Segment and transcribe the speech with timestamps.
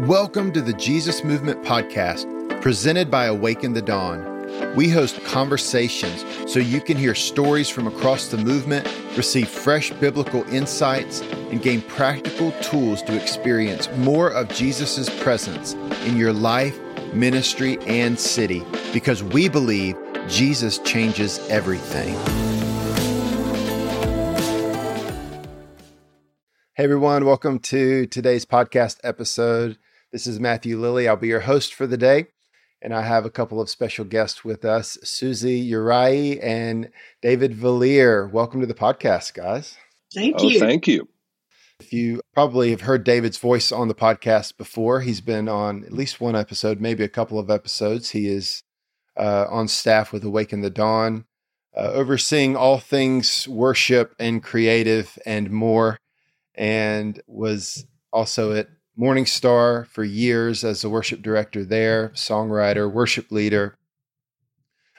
[0.00, 4.76] Welcome to the Jesus Movement Podcast, presented by Awaken the Dawn.
[4.76, 6.22] We host conversations
[6.52, 8.86] so you can hear stories from across the movement,
[9.16, 15.72] receive fresh biblical insights, and gain practical tools to experience more of Jesus' presence
[16.04, 16.78] in your life,
[17.14, 19.96] ministry, and city because we believe
[20.28, 22.14] Jesus changes everything.
[26.74, 29.78] Hey everyone, welcome to today's podcast episode.
[30.16, 31.06] This is Matthew Lilly.
[31.06, 32.28] I'll be your host for the day.
[32.80, 36.88] And I have a couple of special guests with us, Susie Yaraei and
[37.20, 38.26] David Vallier.
[38.26, 39.76] Welcome to the podcast, guys.
[40.14, 40.58] Thank oh, you.
[40.58, 41.06] Thank you.
[41.80, 45.92] If you probably have heard David's voice on the podcast before, he's been on at
[45.92, 48.08] least one episode, maybe a couple of episodes.
[48.08, 48.62] He is
[49.18, 51.26] uh, on staff with Awaken the Dawn,
[51.76, 55.98] uh, overseeing all things worship and creative and more,
[56.54, 63.30] and was also at Morning Star for years as a worship director there, songwriter, worship
[63.30, 63.76] leader.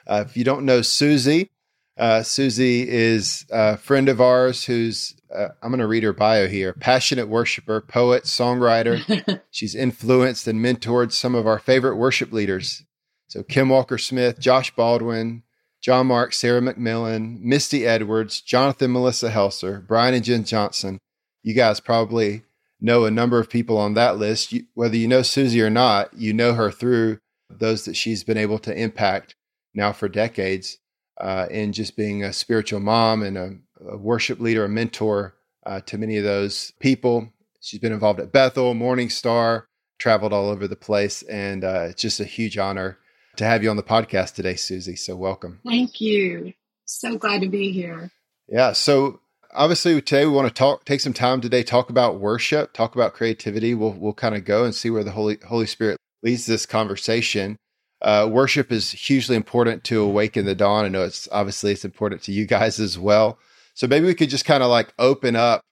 [0.06, 1.50] Uh, if you don't know Susie,
[1.98, 6.46] uh, Susie is a friend of ours who's, uh, I'm going to read her bio
[6.46, 9.40] here passionate worshiper, poet, songwriter.
[9.50, 12.84] She's influenced and mentored some of our favorite worship leaders.
[13.26, 15.42] So, Kim Walker Smith, Josh Baldwin,
[15.80, 20.98] John Mark, Sarah McMillan, Misty Edwards, Jonathan Melissa Helser, Brian and Jen Johnson.
[21.42, 22.42] You guys probably
[22.80, 24.52] know a number of people on that list.
[24.52, 27.18] You, whether you know Susie or not, you know her through
[27.50, 29.34] those that she's been able to impact
[29.74, 30.78] now for decades
[31.20, 33.56] uh, in just being a spiritual mom and a,
[33.88, 35.34] a worship leader, a mentor
[35.66, 37.32] uh, to many of those people.
[37.60, 39.66] She's been involved at Bethel, Morning Star,
[39.98, 42.98] traveled all over the place, and uh, it's just a huge honor
[43.36, 44.96] to have you on the podcast today, Susie.
[44.96, 45.60] So welcome.
[45.66, 46.52] Thank you.
[46.84, 48.10] So glad to be here.
[48.48, 48.72] Yeah.
[48.72, 49.20] So
[49.54, 53.14] obviously today we want to talk take some time today talk about worship talk about
[53.14, 53.74] creativity.
[53.74, 57.56] We'll we'll kind of go and see where the holy holy spirit leads this conversation.
[58.00, 60.84] Uh, worship is hugely important to awaken the dawn.
[60.84, 63.38] I know it's obviously it's important to you guys as well.
[63.74, 65.62] So maybe we could just kind of like open up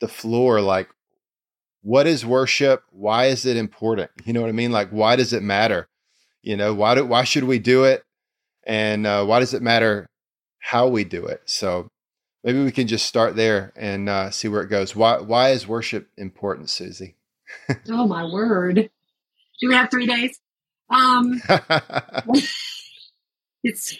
[0.00, 0.88] the floor like
[1.82, 2.82] what is worship?
[2.90, 4.10] Why is it important?
[4.24, 4.72] You know what i mean?
[4.72, 5.86] Like why does it matter?
[6.42, 8.02] You know why do why should we do it?
[8.66, 10.06] And uh, why does it matter
[10.58, 11.42] how we do it?
[11.46, 11.88] So
[12.46, 14.96] maybe we can just start there and uh, see where it goes.
[14.96, 17.16] Why why is worship important, Susie?
[17.90, 18.88] oh my word!
[19.60, 20.38] Do we have three days?
[20.88, 21.42] Um,
[23.64, 23.98] it's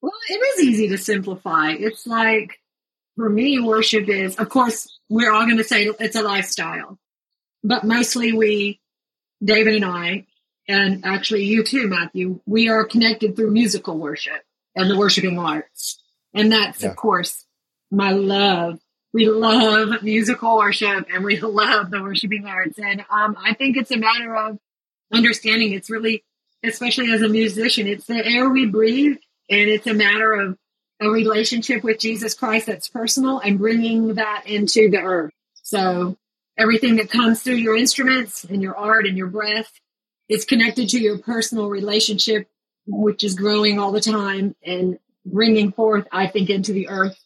[0.00, 1.72] well, it is easy to simplify.
[1.72, 2.58] It's like
[3.16, 6.98] for me, worship is, of course, we're all going to say it's a lifestyle,
[7.62, 8.80] but mostly we,
[9.44, 10.26] David and I,
[10.66, 14.42] and actually you too, Matthew, we are connected through musical worship
[14.74, 16.02] and the worshiping arts,
[16.32, 16.88] and that's yeah.
[16.88, 17.44] of course
[17.92, 18.80] my love.
[19.12, 22.78] We love musical worship and we love the worshiping arts.
[22.78, 24.58] And um, I think it's a matter of
[25.12, 25.72] understanding.
[25.72, 26.24] It's really,
[26.64, 29.18] especially as a musician, it's the air we breathe.
[29.50, 30.58] And it's a matter of
[31.00, 35.32] a relationship with Jesus Christ that's personal and bringing that into the earth.
[35.62, 36.16] So
[36.56, 39.70] everything that comes through your instruments and your art and your breath
[40.28, 42.48] is connected to your personal relationship,
[42.86, 47.18] which is growing all the time and bringing forth, I think, into the earth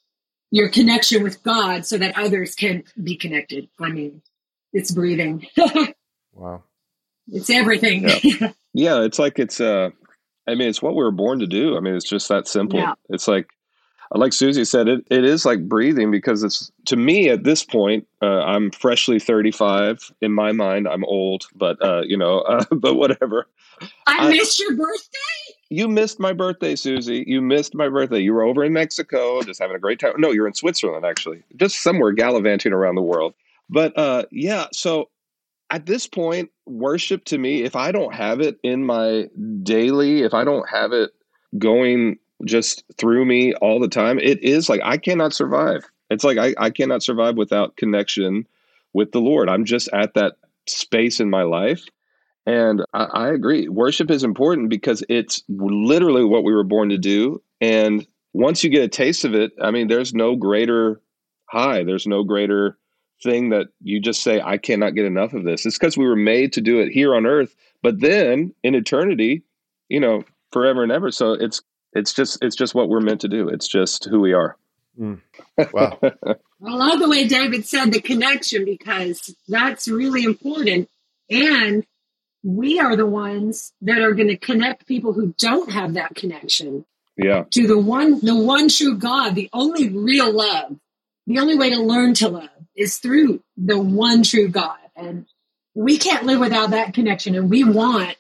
[0.51, 3.69] your connection with God so that others can be connected.
[3.81, 4.23] I mean,
[4.73, 5.47] it's breathing.
[6.33, 6.63] wow.
[7.29, 8.09] It's everything.
[8.09, 8.53] Yeah.
[8.73, 9.03] yeah.
[9.03, 9.91] it's like it's uh
[10.47, 11.77] I mean it's what we were born to do.
[11.77, 12.79] I mean it's just that simple.
[12.79, 12.95] Yeah.
[13.09, 13.49] It's like
[14.13, 18.07] like Susie said, it, it is like breathing because it's to me at this point,
[18.23, 20.13] uh, I'm freshly 35.
[20.21, 23.49] In my mind, I'm old, but uh, you know, uh, but whatever.
[23.81, 25.55] I, I missed your birthday.
[25.69, 27.25] You missed my birthday, Susie.
[27.27, 28.21] You missed my birthday.
[28.21, 30.15] You were over in Mexico, just having a great time.
[30.19, 33.35] No, you're in Switzerland, actually, just somewhere gallivanting around the world.
[33.69, 35.11] But uh, yeah, so
[35.71, 39.29] at this point, worship to me, if I don't have it in my
[39.63, 41.11] daily, if I don't have it
[41.59, 45.85] going just through me all the time, it is like I cannot survive.
[46.11, 48.47] It's like I, I cannot survive without connection
[48.93, 49.49] with the Lord.
[49.49, 51.85] I'm just at that space in my life
[52.47, 53.69] and I, I, agree.
[53.69, 57.43] Worship is important because it's literally what we were born to do.
[57.61, 61.01] And once you get a taste of it, I mean, there's no greater
[61.51, 62.79] high, there's no greater
[63.23, 65.67] thing that you just say, I cannot get enough of this.
[65.67, 69.43] It's because we were made to do it here on earth, but then in eternity,
[69.89, 70.23] you know,
[70.53, 71.11] forever and ever.
[71.11, 71.63] So it's
[71.93, 73.49] it's just it's just what we're meant to do.
[73.49, 74.57] It's just who we are.
[74.99, 75.21] Mm.
[75.73, 75.99] Wow.
[76.03, 80.89] I love the way David said the connection because that's really important.
[81.31, 81.87] And
[82.47, 86.85] we are the ones that are going to connect people who don't have that connection
[87.17, 90.77] yeah to the one the one true god the only real love
[91.27, 95.27] the only way to learn to love is through the one true god and
[95.75, 98.17] we can't live without that connection and we want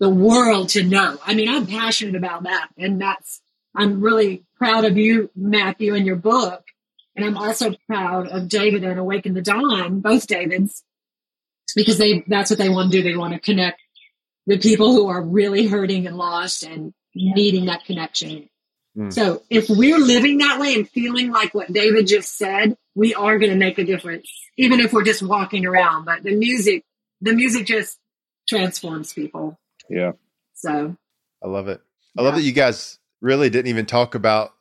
[0.00, 1.18] the world to know.
[1.24, 2.70] I mean, I'm passionate about that.
[2.76, 3.40] And that's,
[3.76, 6.64] I'm really proud of you, Matthew, and your book.
[7.14, 10.82] And I'm also proud of David and Awaken the Dawn, both Davids,
[11.74, 13.02] because they, that's what they want to do.
[13.02, 13.80] They want to connect
[14.46, 18.48] the people who are really hurting and lost and needing that connection.
[18.96, 19.12] Mm.
[19.12, 23.38] So if we're living that way and feeling like what David just said, we are
[23.38, 26.04] going to make a difference, even if we're just walking around.
[26.04, 26.84] But the music,
[27.20, 27.98] the music just
[28.48, 29.58] transforms people.
[29.88, 30.12] Yeah.
[30.54, 30.96] So
[31.42, 31.80] I love it.
[32.18, 32.28] I yeah.
[32.28, 34.52] love that you guys really didn't even talk about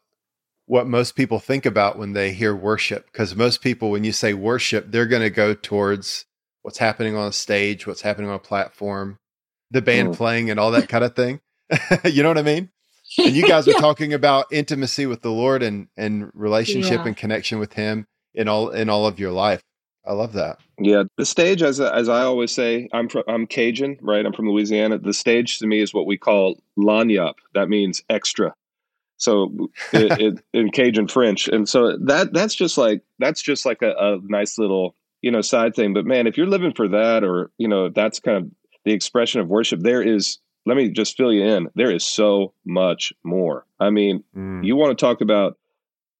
[0.65, 3.11] what most people think about when they hear worship.
[3.11, 6.25] Because most people, when you say worship, they're going to go towards
[6.61, 9.17] what's happening on a stage, what's happening on a platform,
[9.71, 10.15] the band mm.
[10.15, 11.41] playing, and all that kind of thing.
[12.05, 12.69] you know what I mean?
[13.17, 13.79] And you guys are yeah.
[13.79, 17.07] talking about intimacy with the Lord and and relationship yeah.
[17.07, 19.63] and connection with Him in all in all of your life.
[20.05, 20.59] I love that.
[20.79, 24.25] Yeah, the stage, as as I always say, I'm from I'm Cajun, right?
[24.25, 24.97] I'm from Louisiana.
[24.97, 27.35] The stage to me is what we call lagniappe.
[27.53, 28.53] That means extra.
[29.17, 33.81] So it, it, in Cajun French, and so that that's just like that's just like
[33.81, 35.93] a, a nice little you know side thing.
[35.93, 38.51] But man, if you're living for that, or you know, that's kind of
[38.85, 39.81] the expression of worship.
[39.81, 40.39] There is.
[40.65, 41.69] Let me just fill you in.
[41.73, 43.65] There is so much more.
[43.79, 44.63] I mean, mm.
[44.63, 45.57] you want to talk about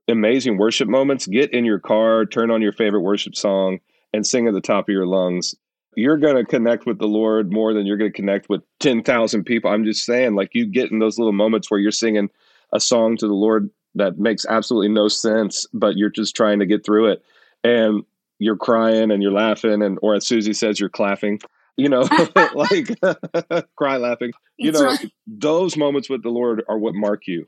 [0.07, 3.79] amazing worship moments, get in your car, turn on your favorite worship song,
[4.13, 5.55] and sing at the top of your lungs.
[5.95, 9.43] You're going to connect with the Lord more than you're going to connect with 10,000
[9.43, 9.69] people.
[9.69, 12.29] I'm just saying, like, you get in those little moments where you're singing
[12.71, 16.65] a song to the Lord that makes absolutely no sense, but you're just trying to
[16.65, 17.23] get through it.
[17.63, 18.03] And
[18.39, 21.39] you're crying and you're laughing, and or as Susie says, you're clapping.
[21.77, 22.01] You know,
[22.55, 22.99] like
[23.75, 24.31] cry laughing.
[24.57, 25.11] You know, right.
[25.27, 27.47] those moments with the Lord are what mark you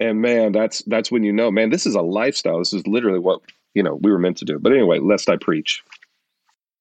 [0.00, 3.18] and man that's that's when you know man this is a lifestyle this is literally
[3.18, 3.40] what
[3.74, 5.82] you know we were meant to do but anyway lest i preach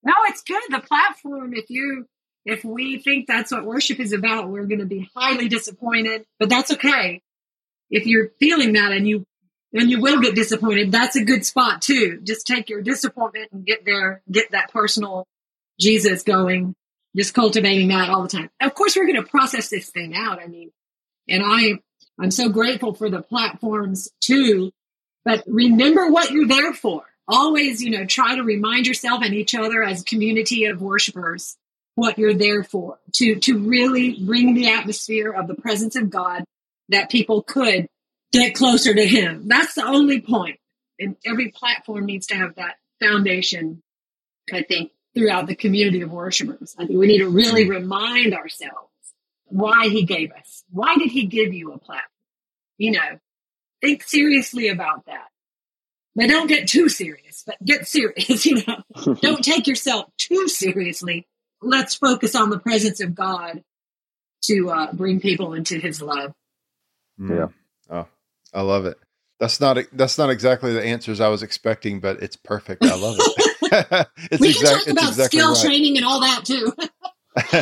[0.04, 2.06] no it's good the platform if you
[2.46, 6.50] if we think that's what worship is about we're going to be highly disappointed but
[6.50, 7.22] that's okay
[7.90, 9.26] if you're feeling that and you
[9.74, 10.92] and you will get disappointed.
[10.92, 12.20] That's a good spot too.
[12.24, 15.26] Just take your disappointment and get there get that personal
[15.80, 16.76] jesus going.
[17.16, 18.50] Just cultivating that all the time.
[18.62, 20.42] Of course we're going to process this thing out.
[20.42, 20.72] I mean
[21.28, 21.80] and i
[22.20, 24.72] I'm so grateful for the platforms too.
[25.24, 27.04] But remember what you're there for.
[27.28, 31.58] Always, you know, try to remind yourself and each other as a community of worshipers
[31.96, 32.98] what you're there for.
[33.16, 36.44] To to really bring the atmosphere of the presence of God
[36.90, 37.88] that people could
[38.32, 39.48] get closer to him.
[39.48, 40.60] That's the only point.
[41.00, 43.82] And every platform needs to have that foundation,
[44.52, 46.76] I think, throughout the community of worshipers.
[46.78, 48.92] I think we need to really remind ourselves
[49.46, 50.64] why he gave us.
[50.70, 52.12] Why did he give you a platform?
[52.78, 53.20] You know,
[53.82, 55.28] think seriously about that.
[56.16, 59.14] But don't get too serious, but get serious, you know.
[59.22, 61.28] don't take yourself too seriously.
[61.62, 63.64] Let's focus on the presence of God
[64.44, 66.34] to uh, bring people into his love.
[67.20, 67.48] Yeah.
[68.58, 68.98] I love it.
[69.40, 72.84] That's not that's not exactly the answers I was expecting, but it's perfect.
[72.84, 73.48] I love it.
[74.32, 75.62] it's we can talk about exactly skill right.
[75.62, 76.74] training and all that too.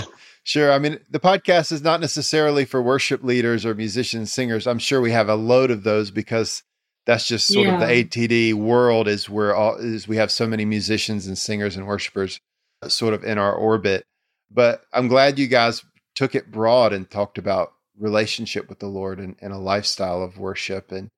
[0.47, 0.71] Sure.
[0.71, 4.67] I mean, the podcast is not necessarily for worship leaders or musicians, singers.
[4.67, 6.61] I'm sure we have a load of those because
[7.07, 7.73] that's just sort yeah.
[7.73, 11.75] of the ATD world is where all is we have so many musicians and singers
[11.75, 12.39] and worshipers
[12.83, 14.05] uh, sort of in our orbit.
[14.51, 15.83] But I'm glad you guys
[16.13, 20.37] took it broad and talked about relationship with the Lord and, and a lifestyle of
[20.37, 21.09] worship and,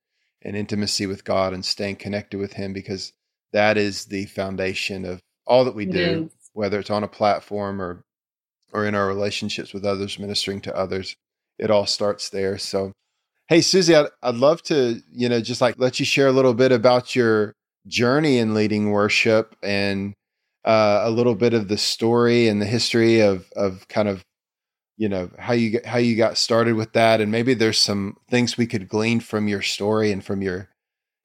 [0.42, 3.14] and intimacy with God and staying connected with Him because
[3.54, 8.04] that is the foundation of all that we do, whether it's on a platform or
[8.74, 11.16] or in our relationships with others, ministering to others.
[11.58, 12.58] It all starts there.
[12.58, 12.92] So,
[13.48, 16.54] hey, Susie, I'd, I'd love to, you know, just like let you share a little
[16.54, 17.54] bit about your
[17.88, 20.14] journey in leading worship and
[20.66, 24.24] uh, a little bit of the story and the history of of kind of
[24.98, 28.58] you know how you how you got started with that and maybe there's some things
[28.58, 30.70] we could glean from your story and from your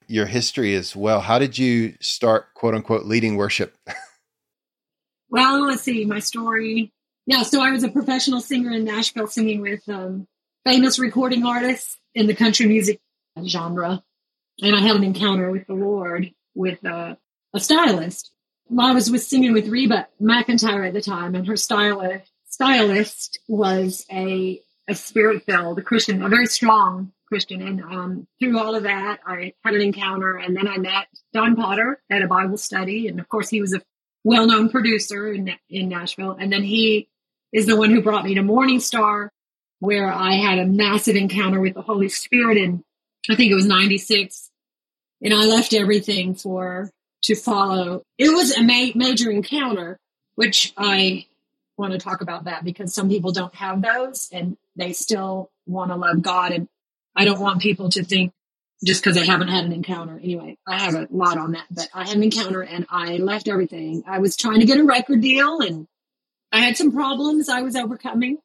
[0.07, 3.77] your history as well how did you start quote unquote leading worship
[5.31, 6.93] well let's see my story
[7.27, 10.27] yeah, so I was a professional singer in Nashville singing with um,
[10.65, 13.01] famous recording artists in the country music
[13.47, 14.03] genre.
[14.61, 17.15] And I had an encounter with the Lord with uh,
[17.55, 18.33] a stylist.
[18.77, 24.07] I was with singing with Reba McEntire at the time, and her stylist stylist was
[24.13, 27.63] a a spirit filled Christian, a very strong Christian.
[27.63, 31.57] And um, through all of that, I had an encounter, and then I met Don
[31.57, 33.81] Potter at a Bible study, and of course, he was a
[34.25, 36.37] well known producer in in Nashville.
[36.39, 37.09] And then he
[37.53, 39.31] is the one who brought me to Morning Star,
[39.81, 42.85] where I had a massive encounter with the Holy Spirit And
[43.31, 44.51] I think it was 96.
[45.23, 46.91] And I left everything for,
[47.25, 48.03] to follow.
[48.19, 49.99] It was a ma- major encounter,
[50.35, 51.27] which I
[51.77, 55.91] want to talk about that because some people don't have those and they still want
[55.91, 56.53] to love God.
[56.53, 56.69] And
[57.17, 58.33] I don't want people to think
[58.85, 60.19] just because they haven't had an encounter.
[60.23, 63.49] Anyway, I have a lot on that, but I had an encounter and I left
[63.49, 64.03] everything.
[64.07, 65.87] I was trying to get a record deal and
[66.51, 68.39] I had some problems I was overcoming.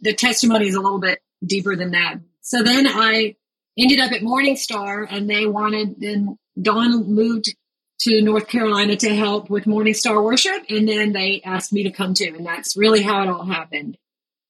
[0.00, 2.16] The testimony is a little bit deeper than that.
[2.40, 3.36] So then I
[3.76, 7.54] ended up at Morning Star and they wanted, then Dawn moved
[8.00, 10.64] to North Carolina to help with Morning Star worship.
[10.70, 12.34] And then they asked me to come too.
[12.36, 13.96] And that's really how it all happened.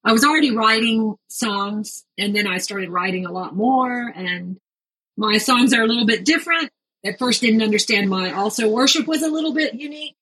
[0.05, 4.59] I was already writing songs and then I started writing a lot more and
[5.17, 6.71] my songs are a little bit different.
[7.05, 10.17] At first didn't understand my also worship was a little bit unique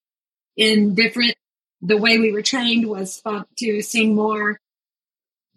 [0.55, 1.35] in different.
[1.81, 3.21] The way we were trained was
[3.59, 4.59] to sing more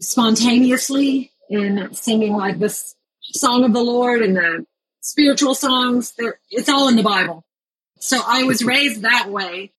[0.01, 4.67] spontaneously in singing like this song of the Lord and the
[5.01, 6.13] spiritual songs.
[6.19, 7.45] There, it's all in the Bible.
[8.01, 9.73] So I was raised that way.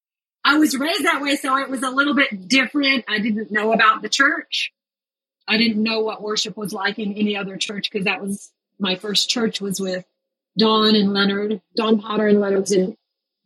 [0.44, 3.06] I was raised that way, so it was a little bit different.
[3.08, 4.72] I didn't know about the church.
[5.48, 8.96] I didn't know what worship was like in any other church because that was my
[8.96, 10.06] first church was with
[10.58, 12.96] Don and Leonard, Don Potter and Leonard, and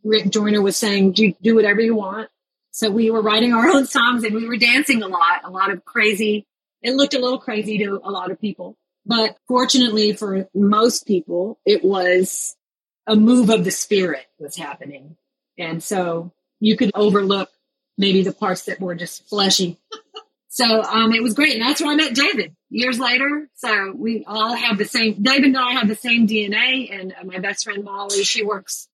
[0.04, 2.30] Rick Joyner was saying, do, do whatever you want.
[2.70, 5.70] So we were writing our own songs and we were dancing a lot, a lot
[5.70, 6.46] of crazy.
[6.82, 8.76] It looked a little crazy to a lot of people.
[9.04, 12.56] But fortunately for most people, it was
[13.06, 15.16] a move of the spirit was happening.
[15.58, 17.50] And so you could overlook
[17.96, 19.78] maybe the parts that were just fleshy.
[20.48, 21.54] so um, it was great.
[21.54, 23.48] And that's where I met David years later.
[23.54, 26.92] So we all have the same, David and I have the same DNA.
[26.92, 28.88] And uh, my best friend Molly, she works,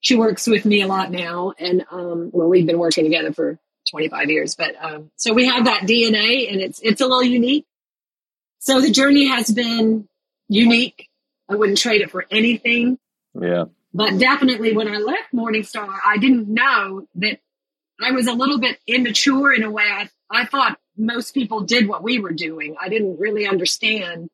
[0.00, 1.52] she works with me a lot now.
[1.58, 3.58] And um, well, we've been working together for
[3.90, 7.64] 25 years, but um, so we have that DNA and it's, it's a little unique.
[8.58, 10.08] So the journey has been
[10.48, 11.08] unique.
[11.48, 12.98] I wouldn't trade it for anything.
[13.40, 13.64] Yeah.
[13.92, 17.40] But definitely when I left Morningstar, I didn't know that
[18.00, 19.84] I was a little bit immature in a way.
[19.84, 22.76] I, I thought most people did what we were doing.
[22.80, 24.28] I didn't really understand.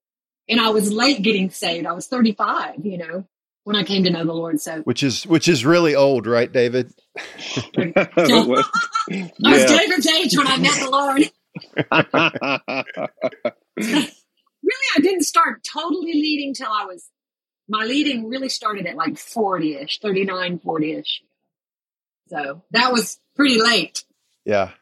[0.49, 1.87] And I was late getting saved.
[1.87, 3.25] I was 35, you know,
[3.65, 4.61] when I came to know the Lord.
[4.61, 6.93] So which is which is really old, right, David?
[7.39, 11.31] so, I was David's age when I met the Lord.
[13.77, 14.11] really,
[14.97, 17.09] I didn't start totally leading till I was
[17.73, 21.23] my leading really started at like 40 ish, 39, 40 ish.
[22.29, 24.05] So that was pretty late.
[24.45, 24.73] Yeah.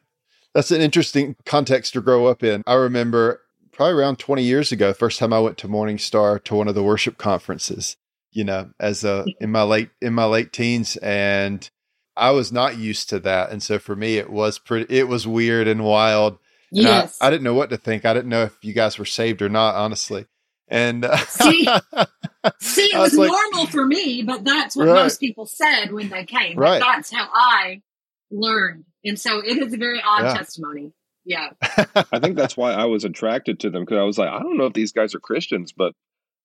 [0.55, 2.65] That's an interesting context to grow up in.
[2.67, 6.55] I remember probably around 20 years ago, first time I went to Morning Star to
[6.57, 7.97] one of the worship conferences,
[8.33, 11.71] you know, as a in my late in my late teens and
[12.17, 13.51] I was not used to that.
[13.51, 16.39] And so for me it was pretty it was weird and wild.
[16.73, 17.17] And yes.
[17.21, 18.05] I, I didn't know what to think.
[18.05, 20.27] I didn't know if you guys were saved or not, honestly.
[20.71, 21.65] And uh, see,
[22.61, 25.03] see, it was, was like, normal for me, but that's what right.
[25.03, 26.57] most people said when they came.
[26.57, 26.81] Right.
[26.81, 27.83] That's how I
[28.31, 28.85] learned.
[29.05, 30.35] And so it is a very odd yeah.
[30.35, 30.93] testimony.
[31.25, 31.51] Yeah.
[31.63, 34.57] I think that's why I was attracted to them because I was like, I don't
[34.57, 35.95] know if these guys are Christians, but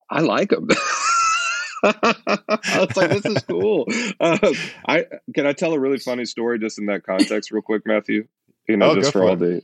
[0.10, 0.68] I like them.
[1.84, 3.86] I was like, this is cool.
[4.20, 4.54] Uh,
[4.88, 5.06] I
[5.36, 8.28] can I tell a really funny story just in that context, real quick, Matthew.
[8.68, 9.62] You know, oh, just for, for all day.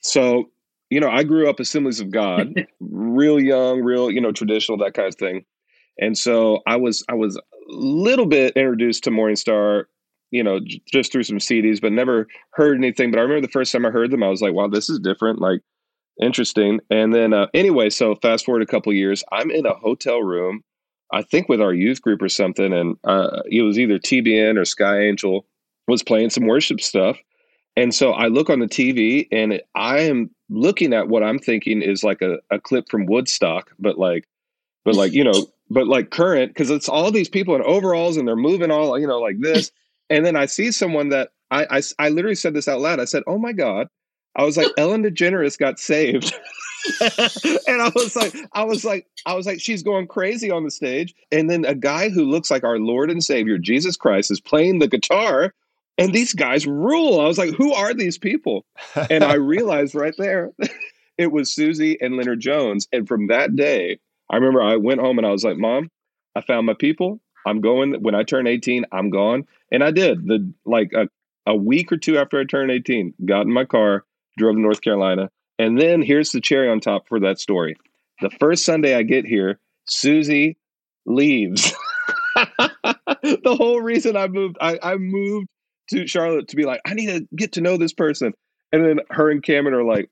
[0.00, 0.50] So,
[0.94, 4.94] you know, I grew up Assemblies of God, real young, real you know, traditional, that
[4.94, 5.44] kind of thing.
[5.98, 9.88] And so I was I was a little bit introduced to Morning Star
[10.34, 10.58] you know,
[10.92, 13.12] just through some CDs, but never heard anything.
[13.12, 14.98] But I remember the first time I heard them, I was like, wow, this is
[14.98, 15.60] different, like
[16.20, 16.80] interesting.
[16.90, 20.64] And then uh, anyway, so fast forward a couple years, I'm in a hotel room,
[21.12, 24.64] I think with our youth group or something, and uh, it was either TBN or
[24.64, 25.46] Sky Angel
[25.86, 27.16] was playing some worship stuff.
[27.76, 31.38] And so I look on the TV and it, I am looking at what I'm
[31.38, 34.28] thinking is like a, a clip from Woodstock, but like,
[34.84, 38.28] but like, you know, but like current, because it's all these people in overalls and
[38.28, 39.70] they're moving all, you know, like this.
[40.10, 43.00] And then I see someone that I, I, I literally said this out loud.
[43.00, 43.88] I said, "Oh my god!"
[44.36, 46.34] I was like, "Ellen DeGeneres got saved,"
[47.00, 50.70] and I was like, I was like, I was like, she's going crazy on the
[50.70, 51.14] stage.
[51.32, 54.78] And then a guy who looks like our Lord and Savior Jesus Christ is playing
[54.78, 55.54] the guitar,
[55.98, 57.20] and these guys rule.
[57.20, 58.64] I was like, who are these people?
[59.10, 60.52] And I realized right there,
[61.18, 62.88] it was Susie and Leonard Jones.
[62.92, 63.98] And from that day,
[64.30, 65.90] I remember I went home and I was like, Mom,
[66.34, 67.20] I found my people.
[67.46, 69.46] I'm going when I turn 18, I'm gone.
[69.70, 70.26] And I did.
[70.26, 71.08] The like a,
[71.46, 74.04] a week or two after I turned 18, got in my car,
[74.38, 75.30] drove to North Carolina.
[75.58, 77.76] And then here's the cherry on top for that story.
[78.20, 80.56] The first Sunday I get here, Susie
[81.06, 81.74] leaves.
[82.34, 85.48] the whole reason I moved, I, I moved
[85.90, 88.32] to Charlotte to be like, I need to get to know this person.
[88.72, 90.10] And then her and Cameron are like,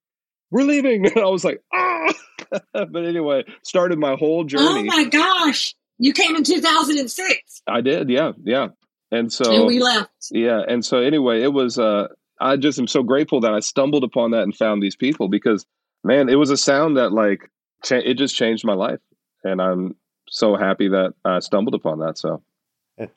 [0.51, 1.07] we're leaving.
[1.15, 2.13] And I was like, ah.
[2.73, 4.65] but anyway, started my whole journey.
[4.65, 5.75] Oh my gosh.
[5.99, 7.63] You came in 2006.
[7.67, 8.69] I did, yeah, yeah.
[9.13, 10.11] And so and we left.
[10.31, 12.09] Yeah, and so anyway, it was uh
[12.41, 15.67] I just am so grateful that I stumbled upon that and found these people because
[16.03, 17.49] man, it was a sound that like
[17.85, 19.01] cha- it just changed my life,
[19.45, 19.97] and I'm
[20.29, 22.17] so happy that I stumbled upon that.
[22.19, 22.43] So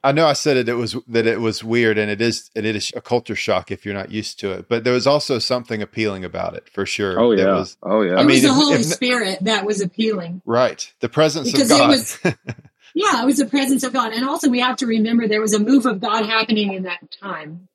[0.04, 2.66] I know I said it, it was that it was weird, and it is and
[2.66, 4.70] it is a culture shock if you're not used to it.
[4.70, 7.20] But there was also something appealing about it for sure.
[7.20, 9.66] oh yeah, was- oh yeah, It I was mean, the if- Holy if- Spirit that
[9.66, 10.42] was appealing.
[10.46, 11.90] right, the presence Because of it God.
[11.90, 12.20] was-
[12.98, 14.14] Yeah, it was the presence of God.
[14.14, 17.00] And also, we have to remember there was a move of God happening in that
[17.22, 17.68] time,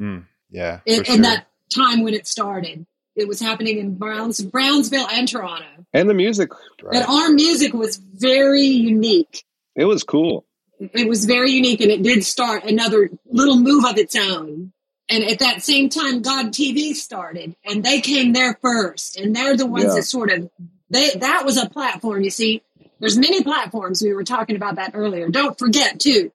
[0.00, 2.86] Mm, yeah, in, for in that time when it started.
[3.14, 5.66] It was happening in Browns, Brownsville and Toronto.
[5.92, 6.48] and the music,
[6.82, 6.96] Right.
[6.96, 9.44] And our music was very unique.
[9.76, 10.46] it was cool.
[10.92, 14.72] It was very unique, and it did start another little move of its own.
[15.08, 19.56] And at that same time, God TV started, and they came there first, and they're
[19.56, 19.94] the ones Yeah.
[19.96, 20.50] that sort of
[20.90, 22.22] they that was a platform.
[22.22, 22.62] You see,
[23.00, 24.02] there's many platforms.
[24.02, 25.28] We were talking about that earlier.
[25.28, 26.32] Don't forget too,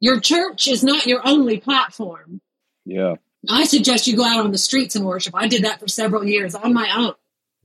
[0.00, 2.40] your church is not your only platform.
[2.86, 3.16] Yeah,
[3.48, 5.34] I suggest you go out on the streets and worship.
[5.36, 7.14] I did that for several years on my own.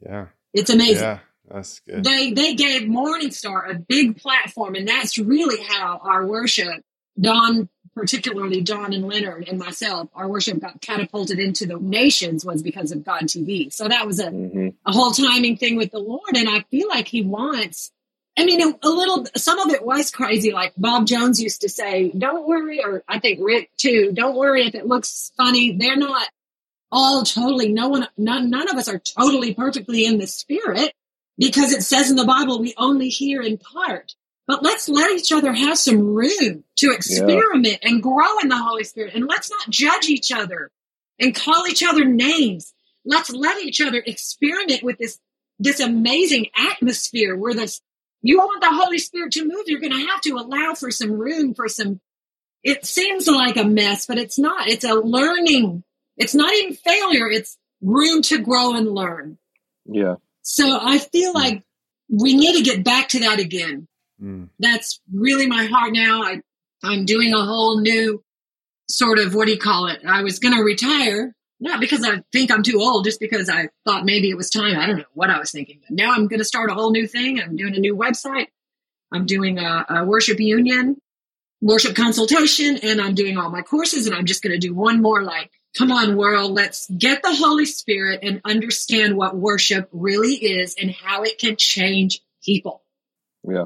[0.04, 1.04] yeah, It's amazing.
[1.04, 2.04] yeah, that's good.
[2.04, 6.84] They they gave Morningstar a big platform, and that's really how our worship,
[7.20, 12.64] Don, particularly Don and Leonard and myself, our worship got catapulted into the nations was
[12.64, 13.72] because of God TV.
[13.72, 16.88] So that was a, hmm a whole timing thing with the Lord, and I feel
[16.88, 17.92] like He wants.
[18.36, 19.26] I mean, a, a little.
[19.36, 20.54] Some of it was crazy.
[20.54, 24.12] Like Bob Jones used to say, "Don't worry," or I think Rick too.
[24.14, 25.78] Don't worry if it looks funny.
[25.78, 26.28] They're not
[26.92, 27.72] all totally.
[27.72, 28.08] No one.
[28.18, 28.50] None.
[28.50, 30.94] None of us are totally perfectly in the spirit
[31.38, 34.14] because it says in the Bible we only hear in part.
[34.46, 38.84] But let's let each other have some room to experiment and grow in the Holy
[38.84, 39.14] Spirit.
[39.16, 40.70] And let's not judge each other
[41.20, 42.74] and call each other names.
[43.06, 45.20] Let's let each other experiment with this,
[45.60, 47.82] this amazing atmosphere where this,
[48.22, 51.12] you want the Holy Spirit to move, you're going to have to allow for some
[51.12, 52.02] room for some,
[52.64, 54.68] it seems like a mess, but it's not.
[54.68, 55.84] It's a learning.
[56.18, 57.30] It's not even failure.
[57.30, 59.38] It's room to grow and learn.
[59.86, 61.64] yeah, So I feel like
[62.10, 63.88] we need to get back to that again.
[64.22, 66.22] Mm, That's really my heart now.
[66.24, 66.42] I,
[66.84, 68.24] I'm doing a whole new
[68.90, 70.02] sort of, what do you call it?
[70.06, 73.70] I was going to retire, not because I think I'm too old, just because I
[73.86, 74.78] thought maybe it was time.
[74.78, 76.92] I don't know what I was thinking, but now I'm going to start a whole
[76.92, 77.42] new thing.
[77.42, 78.48] I'm doing a new website.
[79.12, 80.98] I'm doing a, a worship union,
[81.62, 84.08] worship consultation, and I'm doing all my courses.
[84.08, 87.34] And I'm just going to do one more like, come on, world, let's get the
[87.34, 92.84] Holy Spirit and understand what worship really is and how it can change people.
[93.48, 93.66] Yeah.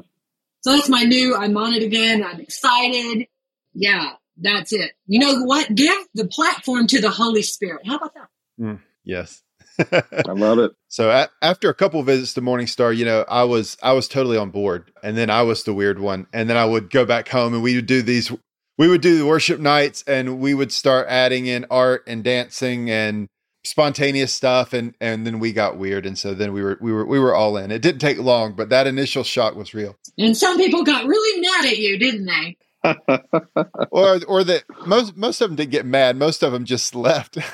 [0.62, 2.24] So that's my new, I'm on it again.
[2.24, 3.26] I'm excited.
[3.74, 4.92] Yeah, that's it.
[5.06, 5.72] You know what?
[5.74, 7.86] Give the platform to the Holy Spirit.
[7.86, 8.28] How about that?
[8.58, 9.42] Hmm, yes.
[9.78, 10.72] I love it.
[10.90, 14.38] So a- after a couple visits to Morningstar, you know, I was I was totally
[14.38, 17.28] on board, and then I was the weird one, and then I would go back
[17.28, 18.32] home, and we would do these,
[18.78, 22.90] we would do the worship nights, and we would start adding in art and dancing
[22.90, 23.28] and
[23.64, 27.04] spontaneous stuff, and and then we got weird, and so then we were we were
[27.04, 27.70] we were all in.
[27.70, 31.40] It didn't take long, but that initial shock was real, And some people got really
[31.40, 32.56] mad at you, didn't they?
[33.90, 37.36] or or that most most of them didn't get mad, most of them just left.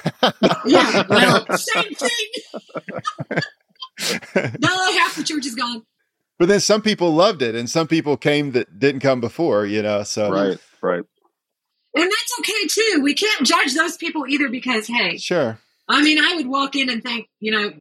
[0.66, 2.08] Yeah, well, same thing.
[4.60, 5.82] No, half the church is gone.
[6.38, 9.82] But then some people loved it, and some people came that didn't come before, you
[9.82, 10.02] know.
[10.04, 11.04] So right, right.
[11.94, 13.00] And that's okay too.
[13.02, 16.90] We can't judge those people either because, hey, sure, I mean, I would walk in
[16.90, 17.72] and think, you know,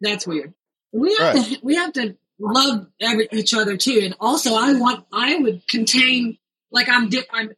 [0.00, 0.52] that's weird.
[0.92, 4.00] We have to, we have to love every, each other too.
[4.04, 6.36] And also, I want, I would contain,
[6.70, 7.50] like I'm, di- I'm,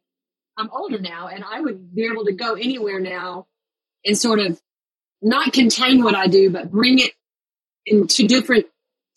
[0.56, 3.46] I'm older now, and I would be able to go anywhere now
[4.04, 4.60] and sort of
[5.20, 7.10] not contain what I do, but bring it
[7.86, 8.66] into different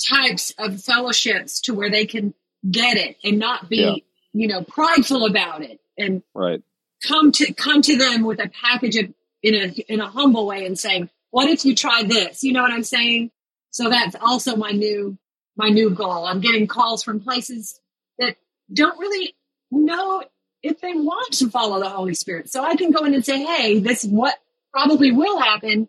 [0.10, 2.34] types of fellowships to where they can
[2.70, 3.96] get it and not be, Yeah.
[4.34, 6.62] you know, prideful about it and Right.
[7.06, 10.66] Come to come to them with a package of in a in a humble way
[10.66, 13.32] and saying, "What if you try this?" You know what I'm saying?
[13.72, 15.18] So that's also my new
[15.56, 16.26] my new goal.
[16.26, 17.80] I'm getting calls from places
[18.20, 18.38] that
[18.74, 19.36] don't really
[19.72, 20.24] know
[20.64, 22.50] if they want to follow the Holy Spirit.
[22.50, 24.36] So I can go in and say, "Hey, this what
[24.72, 25.88] probably will happen."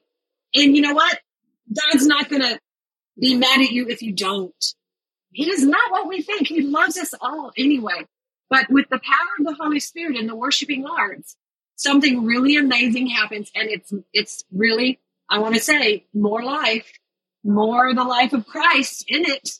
[0.55, 1.18] And you know what?
[1.73, 2.59] God's not going to
[3.21, 4.75] be mad at you if you don't.
[5.33, 6.49] He is not what we think.
[6.49, 8.07] He loves us all anyway.
[8.51, 11.37] But with the power of the Holy Spirit and the worshiping arts,
[11.77, 13.51] something really amazing happens.
[13.55, 16.91] And it's, it's really, I want to say, more life,
[17.45, 19.51] more the life of Christ in it.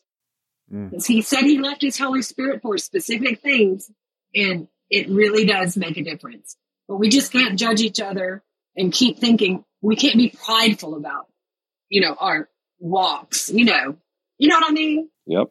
[0.73, 0.91] Mm.
[0.91, 3.91] Because he said he left his Holy Spirit for specific things.
[4.35, 6.57] And it really does make a difference.
[6.89, 8.43] But we just can't judge each other
[8.77, 11.27] and keep thinking we can't be prideful about,
[11.89, 12.49] you know, our
[12.79, 13.97] walks, you know,
[14.39, 15.11] you know what I mean?
[15.27, 15.49] Yep.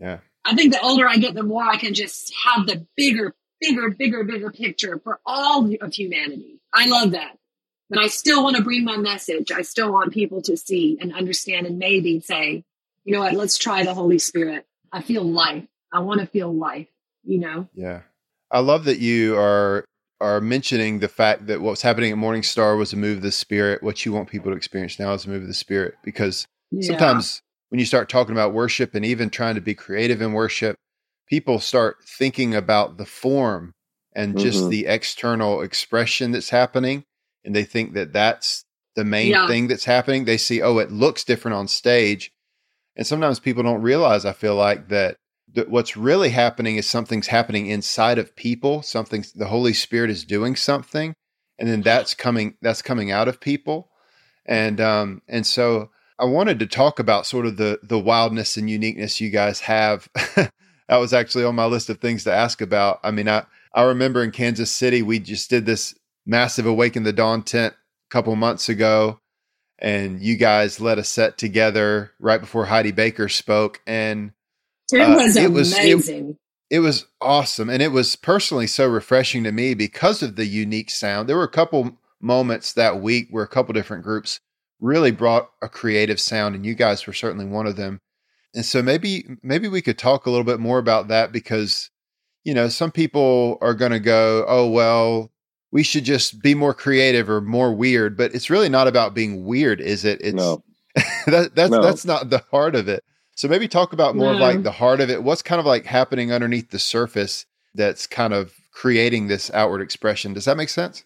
[0.00, 3.34] yeah, I think the older I get, the more I can just have the bigger,
[3.60, 6.60] bigger, bigger, bigger picture for all of humanity.
[6.72, 7.36] I love that.
[7.88, 9.50] but I still want to bring my message.
[9.52, 12.64] I still want people to see and understand and maybe say,
[13.04, 14.66] you know what, let's try the Holy Spirit.
[14.92, 15.64] I feel life.
[15.92, 16.88] I want to feel life,
[17.24, 17.68] you know?
[17.74, 18.02] Yeah.
[18.50, 19.84] I love that you are
[20.20, 23.32] are mentioning the fact that what's happening at Morning Star was a move of the
[23.32, 23.82] spirit.
[23.82, 25.94] What you want people to experience now is a move of the spirit.
[26.04, 26.88] Because yeah.
[26.88, 30.76] sometimes when you start talking about worship and even trying to be creative in worship,
[31.28, 33.72] people start thinking about the form
[34.14, 34.70] and just mm-hmm.
[34.70, 37.04] the external expression that's happening.
[37.44, 38.64] And they think that that's
[38.96, 39.46] the main yeah.
[39.46, 40.24] thing that's happening.
[40.24, 42.32] They see, oh, it looks different on stage.
[42.96, 45.16] And sometimes people don't realize, I feel like, that,
[45.54, 48.82] that what's really happening is something's happening inside of people.
[48.82, 51.14] Something, the Holy Spirit is doing something.
[51.58, 53.90] And then that's coming, that's coming out of people.
[54.44, 58.68] And, um, and so I wanted to talk about sort of the, the wildness and
[58.68, 60.08] uniqueness you guys have.
[60.36, 60.50] that
[60.96, 63.00] was actually on my list of things to ask about.
[63.02, 65.94] I mean, I, I remember in Kansas City, we just did this
[66.26, 69.18] massive Awaken the Dawn tent a couple months ago,
[69.78, 74.32] and you guys led a set together right before Heidi Baker spoke, and
[74.92, 76.36] it uh, was it was, amazing.
[76.68, 80.46] It, it was awesome, and it was personally so refreshing to me because of the
[80.46, 81.28] unique sound.
[81.28, 84.40] There were a couple moments that week where a couple different groups
[84.80, 88.00] really brought a creative sound, and you guys were certainly one of them.
[88.54, 91.90] And so maybe maybe we could talk a little bit more about that because
[92.44, 95.30] you know, some people are going to go, oh, well,
[95.72, 98.16] we should just be more creative or more weird.
[98.16, 100.20] But it's really not about being weird, is it?
[100.22, 100.62] It's no.
[101.26, 101.82] that, that's no.
[101.82, 103.04] that's not the heart of it.
[103.36, 104.38] So maybe talk about more no.
[104.38, 105.22] like the heart of it.
[105.22, 110.32] What's kind of like happening underneath the surface that's kind of creating this outward expression.
[110.32, 111.04] Does that make sense?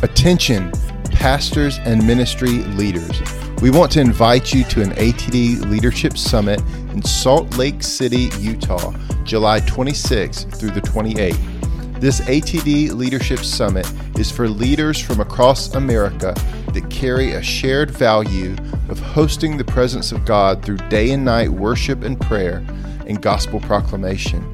[0.00, 0.72] Attention,
[1.12, 3.20] pastors and ministry leaders.
[3.60, 6.60] We want to invite you to an ATD Leadership Summit
[6.92, 8.92] in Salt Lake City, Utah,
[9.24, 12.00] July 26th through the 28th.
[12.00, 16.34] This ATD Leadership Summit is for leaders from across America
[16.72, 18.56] that carry a shared value
[18.88, 22.66] of hosting the presence of God through day and night worship and prayer
[23.06, 24.51] and gospel proclamation.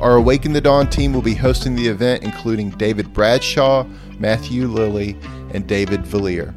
[0.00, 3.84] Our Awaken the Dawn team will be hosting the event, including David Bradshaw,
[4.18, 5.14] Matthew Lilly,
[5.52, 6.54] and David Vallier.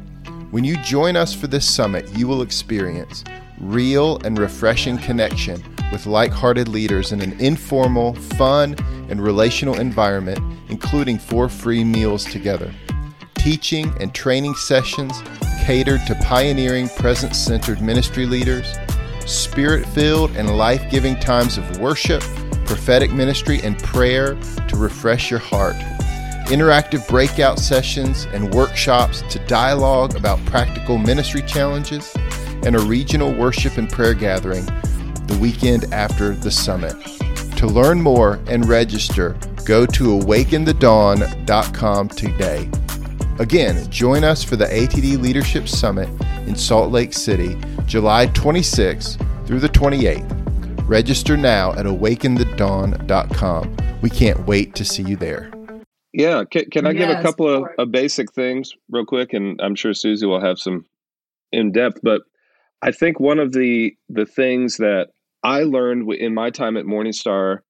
[0.50, 3.22] When you join us for this summit, you will experience
[3.60, 8.76] real and refreshing connection with like hearted leaders in an informal, fun,
[9.10, 10.38] and relational environment,
[10.70, 12.72] including four free meals together.
[13.34, 15.22] Teaching and training sessions
[15.66, 18.74] catered to pioneering, presence centered ministry leaders,
[19.26, 22.22] spirit filled and life giving times of worship,
[22.66, 24.34] prophetic ministry, and prayer
[24.68, 25.76] to refresh your heart
[26.46, 32.14] interactive breakout sessions and workshops to dialogue about practical ministry challenges,
[32.64, 34.66] and a regional worship and prayer gathering
[35.26, 36.94] the weekend after the summit.
[37.56, 42.70] To learn more and register, go to awakenthedawn.com today.
[43.38, 46.08] Again, join us for the ATD Leadership Summit
[46.46, 50.43] in Salt Lake City, July 26th through the 28th.
[50.86, 53.76] Register now at awakenthedawn.com.
[54.02, 55.50] We can't wait to see you there.
[56.12, 59.60] Yeah, can, can I yes, give a couple of, of, basic things real quick, and
[59.60, 60.84] I'm sure Susie will have some
[61.50, 62.00] in depth.
[62.02, 62.22] But
[62.82, 65.08] I think one of the the things that
[65.42, 67.60] I learned in my time at Morningstar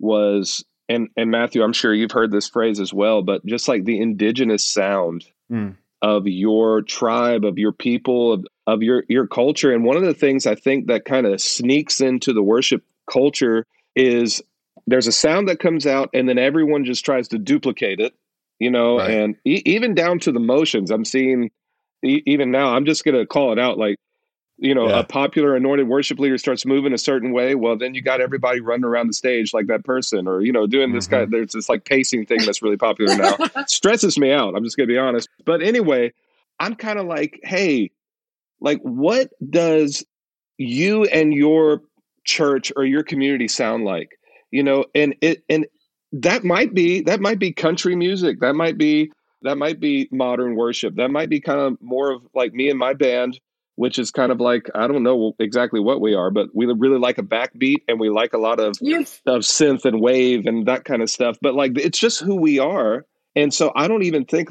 [0.00, 3.84] was, and and Matthew, I'm sure you've heard this phrase as well, but just like
[3.84, 5.74] the indigenous sound mm.
[6.04, 10.12] Of your tribe, of your people, of, of your your culture, and one of the
[10.12, 14.42] things I think that kind of sneaks into the worship culture is
[14.86, 18.14] there's a sound that comes out and then everyone just tries to duplicate it
[18.58, 19.10] you know right.
[19.10, 21.50] and e- even down to the motions i'm seeing
[22.04, 23.96] e- even now i'm just going to call it out like
[24.58, 25.00] you know yeah.
[25.00, 28.60] a popular anointed worship leader starts moving a certain way well then you got everybody
[28.60, 30.96] running around the stage like that person or you know doing mm-hmm.
[30.96, 33.36] this guy there's this like pacing thing that's really popular now
[33.66, 36.12] stresses me out i'm just going to be honest but anyway
[36.60, 37.90] i'm kind of like hey
[38.60, 40.04] like what does
[40.56, 41.82] you and your
[42.24, 44.18] church or your community sound like
[44.50, 45.66] you know and it and
[46.12, 49.10] that might be that might be country music that might be
[49.42, 52.78] that might be modern worship that might be kind of more of like me and
[52.78, 53.40] my band
[53.76, 56.98] which is kind of like i don't know exactly what we are but we really
[56.98, 59.20] like a backbeat and we like a lot of yes.
[59.26, 62.58] of synth and wave and that kind of stuff but like it's just who we
[62.58, 63.04] are
[63.36, 64.48] and so i don't even think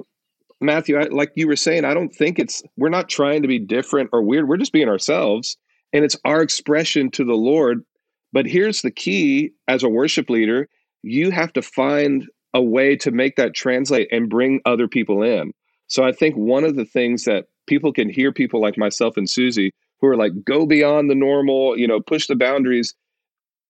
[0.62, 3.60] matthew I, like you were saying i don't think it's we're not trying to be
[3.60, 5.58] different or weird we're just being ourselves
[5.92, 7.84] and it's our expression to the lord
[8.32, 10.68] but here's the key as a worship leader
[11.04, 15.54] you have to find a way to make that translate and bring other people in.
[15.88, 19.30] So I think one of the things that people can hear people like myself and
[19.30, 19.72] Susie
[20.02, 22.94] who are like, go beyond the normal, you know, push the boundaries,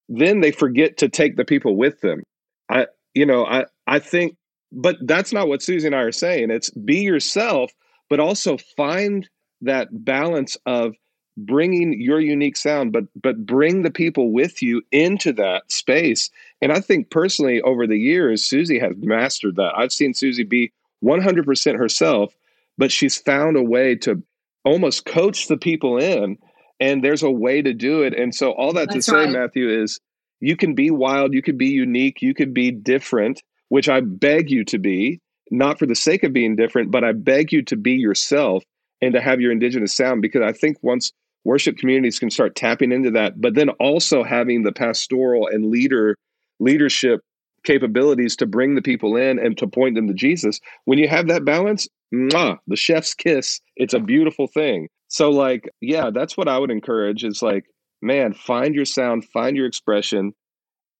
[0.09, 2.23] then they forget to take the people with them.
[2.69, 4.35] I, you know, I, I think,
[4.71, 6.49] but that's not what Susie and I are saying.
[6.49, 7.71] It's be yourself,
[8.09, 9.29] but also find
[9.61, 10.95] that balance of
[11.37, 16.29] bringing your unique sound but but bring the people with you into that space
[16.61, 20.71] and i think personally over the years susie has mastered that i've seen susie be
[21.03, 22.35] 100% herself
[22.77, 24.21] but she's found a way to
[24.65, 26.37] almost coach the people in
[26.79, 29.29] and there's a way to do it and so all that That's to say right.
[29.29, 29.99] matthew is
[30.39, 34.49] you can be wild you can be unique you can be different which i beg
[34.49, 35.19] you to be
[35.51, 38.63] not for the sake of being different but i beg you to be yourself
[39.01, 41.11] and to have your indigenous sound because i think once
[41.43, 46.17] worship communities can start tapping into that but then also having the pastoral and leader
[46.59, 47.19] leadership
[47.65, 51.27] capabilities to bring the people in and to point them to jesus when you have
[51.27, 56.47] that balance mwah, the chef's kiss it's a beautiful thing so like yeah that's what
[56.47, 57.65] i would encourage is like
[58.01, 60.33] man find your sound find your expression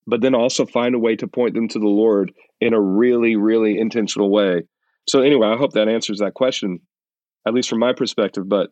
[0.05, 3.35] but then also find a way to point them to the lord in a really
[3.35, 4.63] really intentional way
[5.07, 6.79] so anyway i hope that answers that question
[7.47, 8.71] at least from my perspective but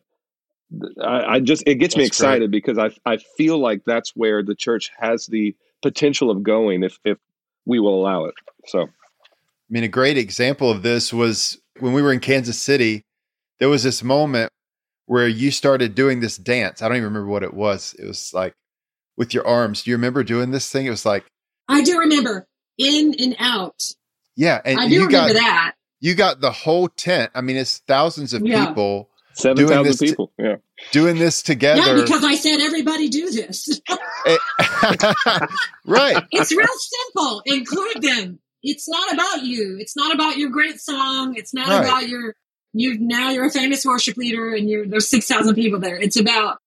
[1.02, 2.62] I, I just it gets that's me excited great.
[2.62, 6.98] because I I feel like that's where the church has the potential of going if
[7.04, 7.18] if
[7.66, 8.34] we will allow it.
[8.66, 8.86] So, I
[9.68, 13.02] mean, a great example of this was when we were in Kansas City.
[13.58, 14.50] There was this moment
[15.06, 16.82] where you started doing this dance.
[16.82, 17.94] I don't even remember what it was.
[17.98, 18.54] It was like
[19.16, 19.82] with your arms.
[19.82, 20.86] Do you remember doing this thing?
[20.86, 21.24] It was like
[21.68, 23.80] I do remember in and out.
[24.34, 25.74] Yeah, and I do you remember got, that.
[26.00, 27.30] You got the whole tent.
[27.34, 28.66] I mean, it's thousands of yeah.
[28.66, 30.32] people Seven thousand people.
[30.38, 30.56] T- yeah.
[30.90, 31.80] Doing this together.
[31.80, 33.80] Yeah, because I said everybody do this.
[34.26, 34.36] Eh,
[35.86, 36.22] right.
[36.32, 37.42] It's real simple.
[37.46, 38.38] Include them.
[38.62, 39.76] It's not about you.
[39.80, 41.34] It's not about your great song.
[41.36, 41.84] It's not right.
[41.84, 42.34] about your
[42.72, 45.96] you now you're a famous worship leader and you're there's six thousand people there.
[45.96, 46.58] It's about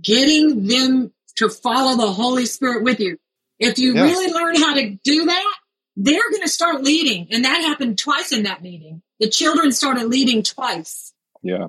[0.00, 3.18] getting them to follow the Holy Spirit with you.
[3.58, 4.02] If you yeah.
[4.02, 5.54] really learn how to do that,
[5.96, 7.28] they're going to start leading.
[7.30, 9.02] And that happened twice in that meeting.
[9.18, 11.12] The children started leading twice.
[11.42, 11.68] Yeah.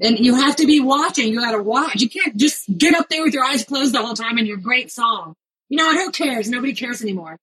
[0.00, 1.28] And you have to be watching.
[1.28, 2.00] You got to watch.
[2.00, 4.56] You can't just get up there with your eyes closed the whole time and your
[4.56, 5.34] great song.
[5.68, 6.48] You know, who cares?
[6.48, 7.38] Nobody cares anymore.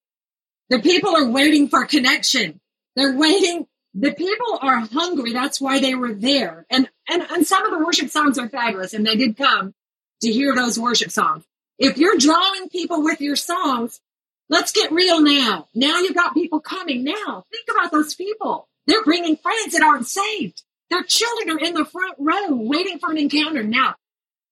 [0.68, 2.60] The people are waiting for connection.
[2.96, 3.66] They're waiting.
[3.94, 5.32] The people are hungry.
[5.32, 6.66] That's why they were there.
[6.70, 9.74] And, and, and some of the worship songs are fabulous and they did come
[10.22, 11.44] to hear those worship songs.
[11.78, 14.00] If you're drawing people with your songs,
[14.48, 15.68] let's get real now.
[15.74, 17.44] Now you've got people coming now.
[17.50, 18.68] Think about those people.
[18.86, 20.62] They're bringing friends that aren't saved.
[20.90, 23.62] Their children are in the front row waiting for an encounter.
[23.62, 23.96] Now,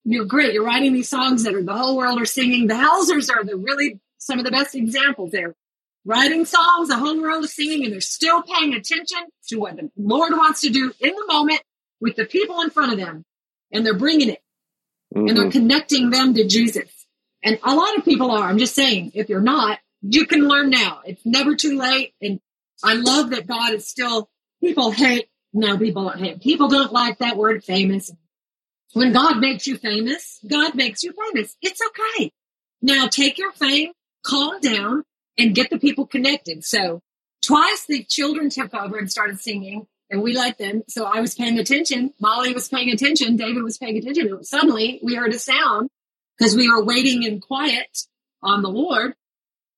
[0.03, 0.53] you're great.
[0.53, 2.67] You're writing these songs that are the whole world are singing.
[2.67, 5.31] The Helsers are the really some of the best examples.
[5.31, 5.55] They're
[6.05, 9.89] writing songs the whole world is singing, and they're still paying attention to what the
[9.97, 11.61] Lord wants to do in the moment
[11.99, 13.23] with the people in front of them,
[13.71, 14.41] and they're bringing it,
[15.13, 15.27] mm-hmm.
[15.27, 15.51] and they're mm-hmm.
[15.51, 16.89] connecting them to Jesus.
[17.43, 18.47] And a lot of people are.
[18.47, 21.01] I'm just saying, if you're not, you can learn now.
[21.05, 22.13] It's never too late.
[22.21, 22.39] And
[22.83, 24.29] I love that God is still.
[24.61, 26.41] People hate no, people don't hate.
[26.41, 28.11] people don't like that word famous.
[28.91, 31.55] When God makes you famous, God makes you famous.
[31.61, 32.33] It's okay.
[32.81, 33.93] Now take your fame,
[34.25, 35.03] calm down,
[35.37, 36.63] and get the people connected.
[36.63, 37.01] So
[37.45, 40.83] twice the children took over and started singing, and we let them.
[40.87, 42.13] So I was paying attention.
[42.19, 43.35] Molly was paying attention.
[43.35, 44.43] David was paying attention.
[44.43, 45.89] Suddenly we heard a sound
[46.37, 48.05] because we were waiting in quiet
[48.41, 49.13] on the Lord.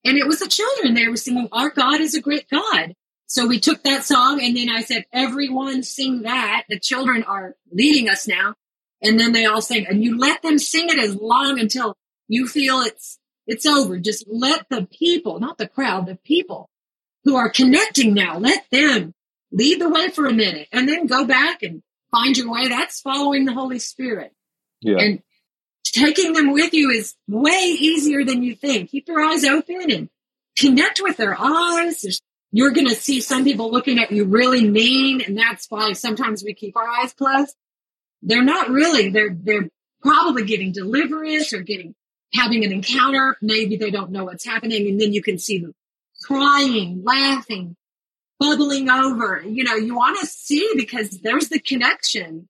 [0.04, 0.94] And it was the children.
[0.94, 2.94] They were singing, Our God is a great God.
[3.28, 6.64] So we took that song and then I said, everyone sing that.
[6.70, 8.56] The children are leading us now.
[9.02, 11.96] And then they all sing and you let them sing it as long until
[12.28, 13.98] you feel it's, it's over.
[13.98, 16.70] Just let the people, not the crowd, the people
[17.24, 19.14] who are connecting now, let them
[19.52, 21.82] lead the way for a minute and then go back and
[22.12, 22.68] find your way.
[22.68, 24.34] That's following the Holy Spirit.
[24.82, 24.98] Yeah.
[25.00, 25.24] And
[25.86, 28.92] taking them with you is way easier than you think.
[28.92, 30.10] Keep your eyes open and
[30.58, 32.02] connect with their eyes.
[32.02, 35.92] There's you're going to see some people looking at you really mean, and that's why
[35.94, 37.56] sometimes we keep our eyes closed.
[38.22, 39.10] They're not really.
[39.10, 39.70] They're they're
[40.02, 41.94] probably getting deliverance or getting
[42.34, 43.38] having an encounter.
[43.42, 45.74] Maybe they don't know what's happening, and then you can see them
[46.24, 47.76] crying, laughing,
[48.40, 49.44] bubbling over.
[49.46, 52.48] You know, you want to see because there's the connection.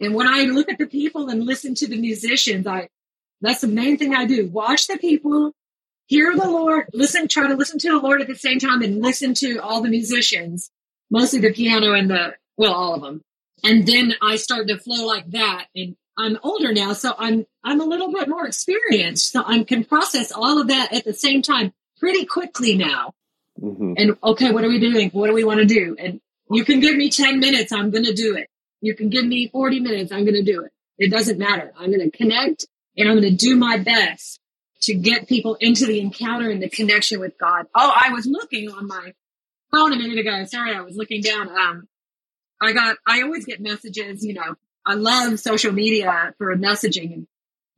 [0.00, 2.88] And when I look at the people and listen to the musicians, I
[3.40, 4.48] that's the main thing I do.
[4.48, 5.52] Watch the people
[6.12, 9.00] hear the Lord, listen, try to listen to the Lord at the same time and
[9.00, 10.70] listen to all the musicians,
[11.10, 13.22] mostly the piano and the, well, all of them.
[13.64, 15.68] And then I start to flow like that.
[15.74, 19.32] And I'm older now, so I'm, I'm a little bit more experienced.
[19.32, 23.14] So I can process all of that at the same time pretty quickly now.
[23.60, 23.94] Mm-hmm.
[23.96, 25.10] And okay, what are we doing?
[25.10, 25.96] What do we want to do?
[25.98, 26.20] And
[26.50, 27.72] you can give me 10 minutes.
[27.72, 28.48] I'm going to do it.
[28.80, 30.12] You can give me 40 minutes.
[30.12, 30.72] I'm going to do it.
[30.98, 31.72] It doesn't matter.
[31.78, 34.40] I'm going to connect and I'm going to do my best
[34.82, 37.66] to get people into the encounter and the connection with God.
[37.74, 39.14] Oh, I was looking on my
[39.70, 40.44] phone a minute ago.
[40.44, 41.48] Sorry, I was looking down.
[41.48, 41.88] Um,
[42.60, 47.26] I got, I always get messages, you know, I love social media for messaging and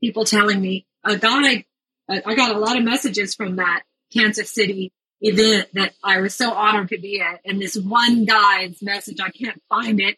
[0.00, 1.64] people telling me a guy,
[2.08, 6.52] I got a lot of messages from that Kansas City event that I was so
[6.52, 7.40] honored to be at.
[7.44, 10.16] And this one guy's message, I can't find it.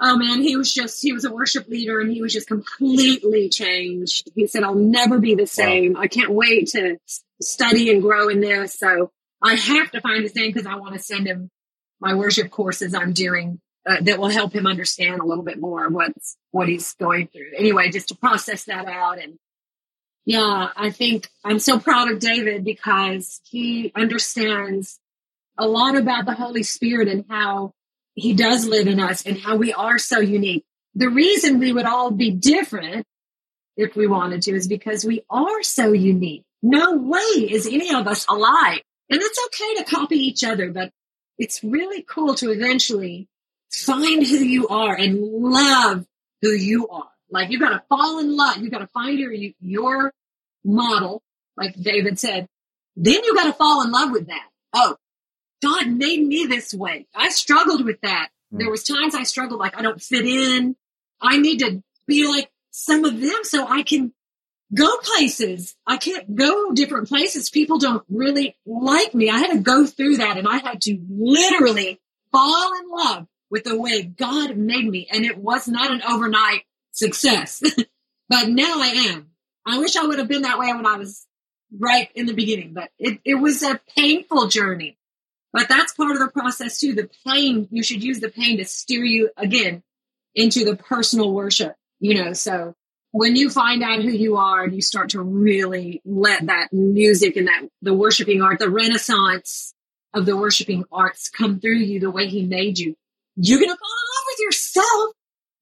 [0.00, 3.48] Oh man, he was just, he was a worship leader and he was just completely
[3.48, 4.30] changed.
[4.34, 5.96] He said, I'll never be the same.
[5.96, 6.98] I can't wait to
[7.40, 8.74] study and grow in this.
[8.78, 11.48] So I have to find his name because I want to send him
[12.00, 15.88] my worship courses I'm doing uh, that will help him understand a little bit more
[15.88, 17.52] what's what he's going through.
[17.56, 19.38] Anyway, just to process that out and
[20.26, 24.98] yeah, I think I'm so proud of David because he understands
[25.58, 27.74] a lot about the Holy Spirit and how
[28.14, 30.64] he does live in us and how we are so unique.
[30.94, 33.04] The reason we would all be different
[33.76, 36.44] if we wanted to is because we are so unique.
[36.62, 38.82] No way is any of us alike.
[39.10, 40.90] And it's okay to copy each other, but
[41.36, 43.28] it's really cool to eventually
[43.74, 46.06] find who you are and love
[46.42, 47.10] who you are.
[47.30, 48.58] Like you got to fall in love.
[48.58, 50.12] You got to find your your
[50.64, 51.22] model,
[51.56, 52.48] like David said.
[52.96, 54.48] Then you got to fall in love with that.
[54.72, 54.96] Oh,
[55.62, 57.06] God made me this way.
[57.14, 58.28] I struggled with that.
[58.52, 58.58] Mm.
[58.58, 60.76] There was times I struggled like I don't fit in.
[61.20, 64.12] I need to be like some of them so I can
[64.72, 65.74] go places.
[65.86, 67.50] I can't go different places.
[67.50, 69.30] People don't really like me.
[69.30, 73.62] I had to go through that and I had to literally fall in love with
[73.62, 75.06] the way God made me.
[75.12, 77.62] And it was not an overnight success,
[78.28, 79.30] but now I am.
[79.64, 81.24] I wish I would have been that way when I was
[81.78, 84.98] right in the beginning, but it, it was a painful journey.
[85.52, 86.94] But that's part of the process too.
[86.94, 89.84] The pain, you should use the pain to steer you again
[90.34, 92.74] into the personal worship, you know, so
[93.12, 97.36] when you find out who you are and you start to really let that music
[97.36, 99.72] and that the worshiping art, the renaissance
[100.12, 102.96] of the worshiping arts come through you the way he made you,
[103.36, 105.14] you're going to fall in love with yourself.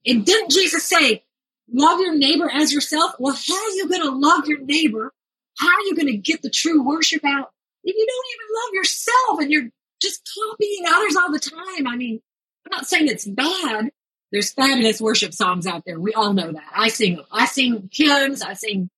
[0.06, 1.24] And didn't Jesus say,
[1.72, 3.12] love your neighbor as yourself?
[3.18, 5.12] Well, how are you going to love your neighbor?
[5.58, 7.50] How are you going to get the true worship out
[7.84, 9.68] if you don't even love yourself and you're
[10.00, 11.86] just copying others all the time?
[11.86, 12.20] I mean,
[12.66, 13.90] I'm not saying it's bad,
[14.32, 16.00] there's fabulous worship songs out there.
[16.00, 16.64] We all know that.
[16.74, 17.22] I sing.
[17.30, 18.42] I sing hymns.
[18.42, 18.88] I sing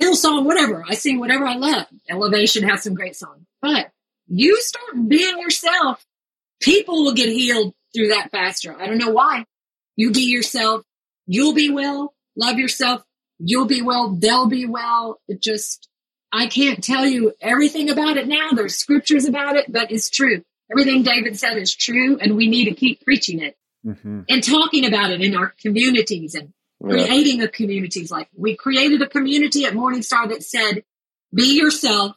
[0.00, 0.84] Hillsong, whatever.
[0.88, 1.86] I sing whatever I love.
[2.08, 3.44] Elevation has some great songs.
[3.60, 3.90] But
[4.28, 6.06] you start being yourself,
[6.60, 8.74] people will get healed through that faster.
[8.78, 9.44] I don't know why.
[9.96, 10.82] You be yourself.
[11.26, 12.14] You'll be well.
[12.36, 13.02] Love yourself.
[13.38, 14.10] You'll be well.
[14.10, 15.20] They'll be well.
[15.28, 15.88] It just,
[16.32, 18.50] I can't tell you everything about it now.
[18.52, 20.42] There's scriptures about it, but it's true.
[20.70, 24.20] Everything David said is true, and we need to keep preaching it mm-hmm.
[24.28, 26.90] and talking about it in our communities and yeah.
[26.90, 28.10] creating a communities.
[28.10, 30.84] Like we created a community at Morningstar that said,
[31.34, 32.16] be yourself.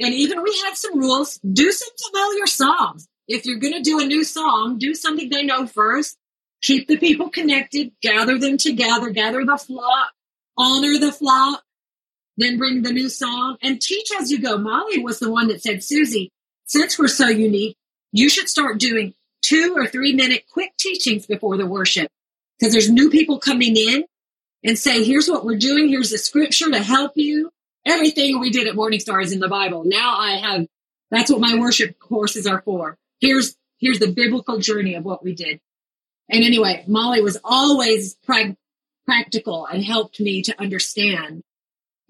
[0.00, 1.38] And even we had some rules.
[1.38, 3.08] Do some familiar songs.
[3.26, 6.16] If you're going to do a new song, do something they know first.
[6.62, 10.12] Keep the people connected, gather them together, gather the flock,
[10.56, 11.62] honor the flock,
[12.36, 14.56] then bring the new song and teach as you go.
[14.56, 16.32] Molly was the one that said, Susie,
[16.64, 17.76] since we're so unique,
[18.12, 22.10] you should start doing two or three minute quick teachings before the worship
[22.58, 24.04] because there's new people coming in
[24.62, 25.88] and say, here's what we're doing.
[25.88, 27.50] Here's the scripture to help you.
[27.86, 29.84] Everything we did at Morningstar is in the Bible.
[29.84, 30.66] Now I have,
[31.10, 32.96] that's what my worship courses are for.
[33.24, 35.60] Here's, here's the biblical journey of what we did.
[36.30, 38.56] And anyway, Molly was always pra-
[39.06, 41.42] practical and helped me to understand.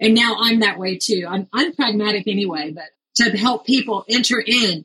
[0.01, 1.25] And now I'm that way too.
[1.29, 2.85] I'm, I'm pragmatic anyway, but
[3.17, 4.85] to help people enter in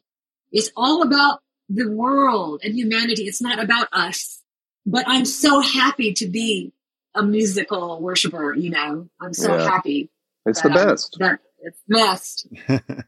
[0.51, 3.23] is all about the world and humanity.
[3.23, 4.41] It's not about us.
[4.85, 6.73] But I'm so happy to be
[7.13, 9.09] a musical worshiper, you know.
[9.21, 9.63] I'm so yeah.
[9.63, 10.09] happy.
[10.45, 11.15] It's the best.
[11.19, 12.47] that it's best.
[12.69, 13.03] well,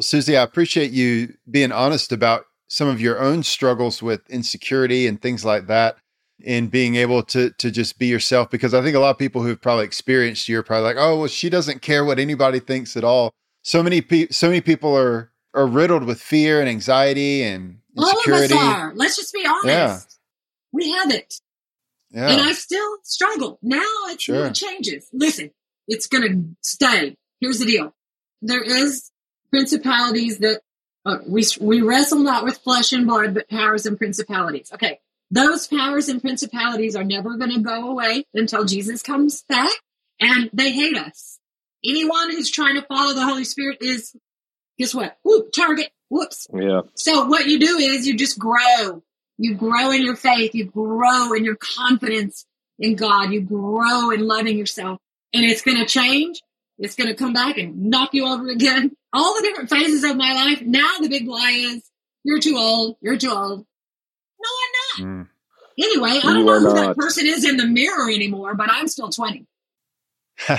[0.00, 5.20] Susie, I appreciate you being honest about some of your own struggles with insecurity and
[5.20, 5.96] things like that
[6.40, 9.42] in being able to to just be yourself because I think a lot of people
[9.42, 12.96] who've probably experienced you are probably like, "Oh, well she doesn't care what anybody thinks
[12.96, 17.42] at all." So many pe- so many people are are riddled with fear and anxiety
[17.42, 18.54] and insecurity.
[18.54, 18.92] All of us are.
[18.94, 19.66] Let's just be honest.
[19.66, 19.98] Yeah.
[20.72, 21.40] We have it.
[22.10, 22.30] Yeah.
[22.30, 23.58] And I still struggle.
[23.62, 24.46] Now it's sure.
[24.46, 25.08] it changes.
[25.12, 25.50] Listen,
[25.86, 27.16] it's gonna stay.
[27.40, 27.94] Here's the deal.
[28.42, 29.10] There is
[29.50, 30.60] principalities that
[31.04, 34.72] uh, we we wrestle not with flesh and blood, but powers and principalities.
[34.72, 35.00] Okay,
[35.30, 39.72] those powers and principalities are never going to go away until Jesus comes back,
[40.20, 41.38] and they hate us.
[41.84, 44.16] Anyone who's trying to follow the Holy Spirit is
[44.78, 45.18] guess what?
[45.22, 45.90] Whoop, target.
[46.08, 46.46] Whoops.
[46.54, 46.82] Yeah.
[46.94, 49.02] So what you do is you just grow.
[49.36, 50.54] You grow in your faith.
[50.54, 52.46] You grow in your confidence
[52.78, 53.32] in God.
[53.32, 55.00] You grow in loving yourself.
[55.32, 56.40] And it's going to change.
[56.78, 58.96] It's going to come back and knock you over again.
[59.12, 60.60] All the different phases of my life.
[60.62, 61.82] Now the big lie is
[62.24, 62.96] you're too old.
[63.00, 63.64] You're too old.
[64.40, 64.48] No,
[64.98, 65.16] I'm not.
[65.16, 65.28] Mm.
[65.78, 66.74] Anyway, I don't You know who not.
[66.74, 69.46] that person is in the mirror anymore, but I'm still 20.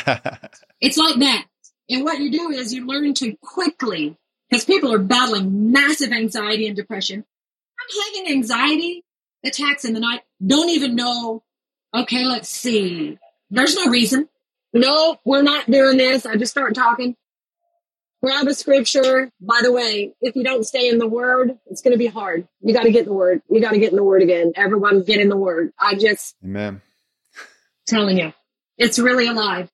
[0.82, 1.46] It's like that.
[1.90, 4.18] And what you do is you learn to quickly,
[4.50, 7.24] because people are battling massive anxiety and depression.
[7.24, 9.04] I'm having anxiety
[9.44, 10.22] attacks in the night.
[10.46, 11.44] Don't even know.
[11.94, 13.18] Okay, let's see.
[13.50, 14.28] There's no reason.
[14.76, 16.26] No, we're not doing this.
[16.26, 17.16] I just start talking.
[18.22, 19.32] Grab a scripture.
[19.40, 22.48] By the way, if you don't stay in the word, it's going to be hard.
[22.62, 23.42] You got to get in the word.
[23.50, 24.52] You got to get in the word again.
[24.56, 25.72] Everyone get in the word.
[25.80, 26.82] I just Amen.
[27.88, 28.34] telling you,
[28.78, 29.70] it's really alive.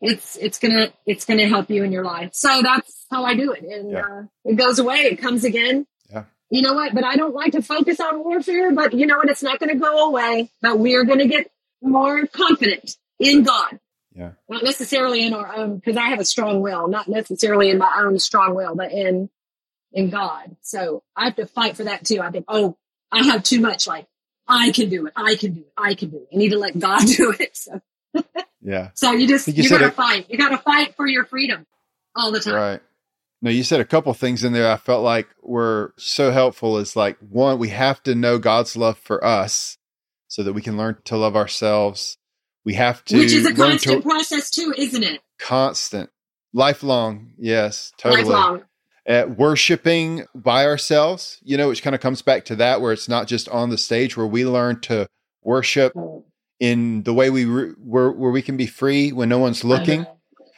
[0.00, 2.34] It's it's gonna it's gonna help you in your life.
[2.34, 4.00] So that's how I do it, and Yeah.
[4.04, 4.96] uh, it goes away.
[4.96, 5.86] It comes again.
[6.10, 6.24] Yeah.
[6.50, 6.94] You know what?
[6.94, 8.72] But I don't like to focus on warfare.
[8.72, 9.30] But you know what?
[9.30, 10.50] It's not going to go away.
[10.60, 13.78] But we are going to get more confident in God,
[14.14, 14.32] Yeah.
[14.48, 15.76] not necessarily in our own.
[15.76, 19.28] Because I have a strong will, not necessarily in my own strong will, but in
[19.92, 20.56] in God.
[20.62, 22.20] So I have to fight for that too.
[22.20, 22.76] I think, oh,
[23.12, 23.86] I have too much.
[23.86, 24.06] Like
[24.46, 25.12] I can do it.
[25.16, 25.72] I can do it.
[25.76, 26.28] I can do it.
[26.32, 27.56] I need to let God do it.
[27.56, 27.80] So.
[28.62, 28.90] Yeah.
[28.94, 30.26] So you just you you, gotta it- fight.
[30.30, 31.66] You gotta fight for your freedom
[32.16, 32.54] all the time.
[32.54, 32.80] Right.
[33.42, 36.96] No, you said a couple things in there I felt like were so helpful is
[36.96, 39.76] like one, we have to know God's love for us
[40.28, 42.16] so that we can learn to love ourselves.
[42.64, 45.20] We have to Which is a constant to process too, isn't it?
[45.38, 46.10] constant,
[46.52, 47.32] lifelong.
[47.38, 48.24] Yes, totally.
[48.24, 48.62] Lifelong.
[49.06, 53.08] Uh, worshiping by ourselves, you know, which kind of comes back to that where it's
[53.08, 55.06] not just on the stage where we learn to
[55.42, 55.92] worship
[56.58, 60.06] in the way we re- where where we can be free when no one's looking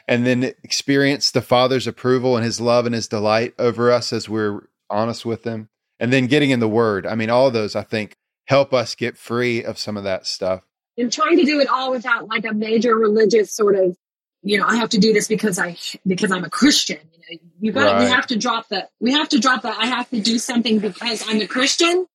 [0.07, 4.29] and then experience the father's approval and his love and his delight over us as
[4.29, 7.75] we're honest with him and then getting in the word i mean all of those
[7.75, 10.63] i think help us get free of some of that stuff
[10.99, 13.97] And trying to do it all without like a major religious sort of,
[14.43, 15.77] you know, I have to do this because I
[16.07, 16.99] because I'm a Christian.
[17.13, 19.87] You know, you got we have to drop the we have to drop the I
[19.87, 22.07] have to do something because I'm a Christian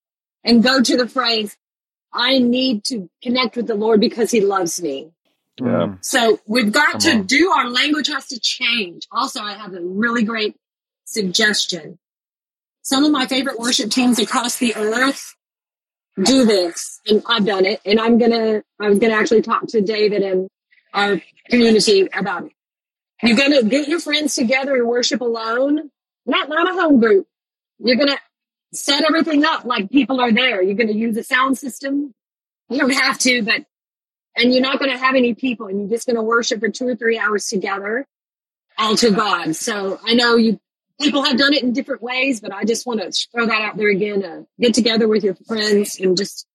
[0.43, 1.55] and go to the phrase
[2.13, 5.11] I need to connect with the Lord because he loves me.
[5.61, 5.95] Yeah.
[6.01, 7.23] So we've got Come to on.
[7.25, 9.07] do our language has to change.
[9.11, 10.55] Also, I have a really great
[11.05, 11.99] suggestion.
[12.81, 15.35] Some of my favorite worship teams across the earth
[16.21, 17.81] do this, and I've done it.
[17.85, 20.47] And I'm gonna, I was gonna actually talk to David and
[20.93, 22.51] our community about it.
[23.23, 25.89] You're gonna get your friends together and worship alone,
[26.25, 27.27] not not a home group.
[27.79, 28.17] You're gonna
[28.73, 30.61] set everything up like people are there.
[30.61, 32.13] You're gonna use a sound system.
[32.69, 33.65] You don't have to, but
[34.35, 36.95] and you're not to have any people and you're just to worship for two or
[36.95, 38.05] three hours together
[38.77, 40.59] all to god so i know you
[41.01, 43.77] people have done it in different ways but i just want to throw that out
[43.77, 46.45] there again uh, get together with your friends and just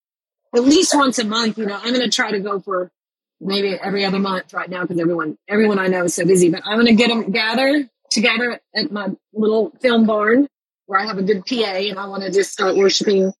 [0.55, 2.91] at least once a month you know i'm going to try to go for
[3.39, 6.61] maybe every other month right now because everyone everyone i know is so busy but
[6.65, 10.47] i'm going to get them gather together at my little film barn
[10.85, 13.31] where i have a good pa and i want to just start worshiping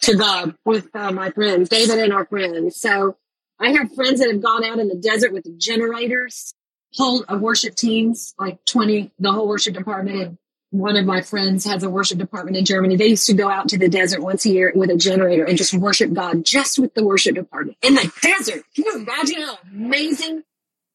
[0.00, 2.80] to god with uh, my friends david and our friends.
[2.80, 3.16] So
[3.60, 6.54] I have friends that have gone out in the desert with generators,
[6.96, 10.20] whole uh, worship teams, like 20, the whole worship department.
[10.22, 10.38] And
[10.70, 12.96] one of my friends has a worship department in Germany.
[12.96, 15.56] They used to go out to the desert once a year with a generator and
[15.58, 18.64] just worship God just with the worship department in the desert.
[18.74, 20.42] Can you imagine how amazing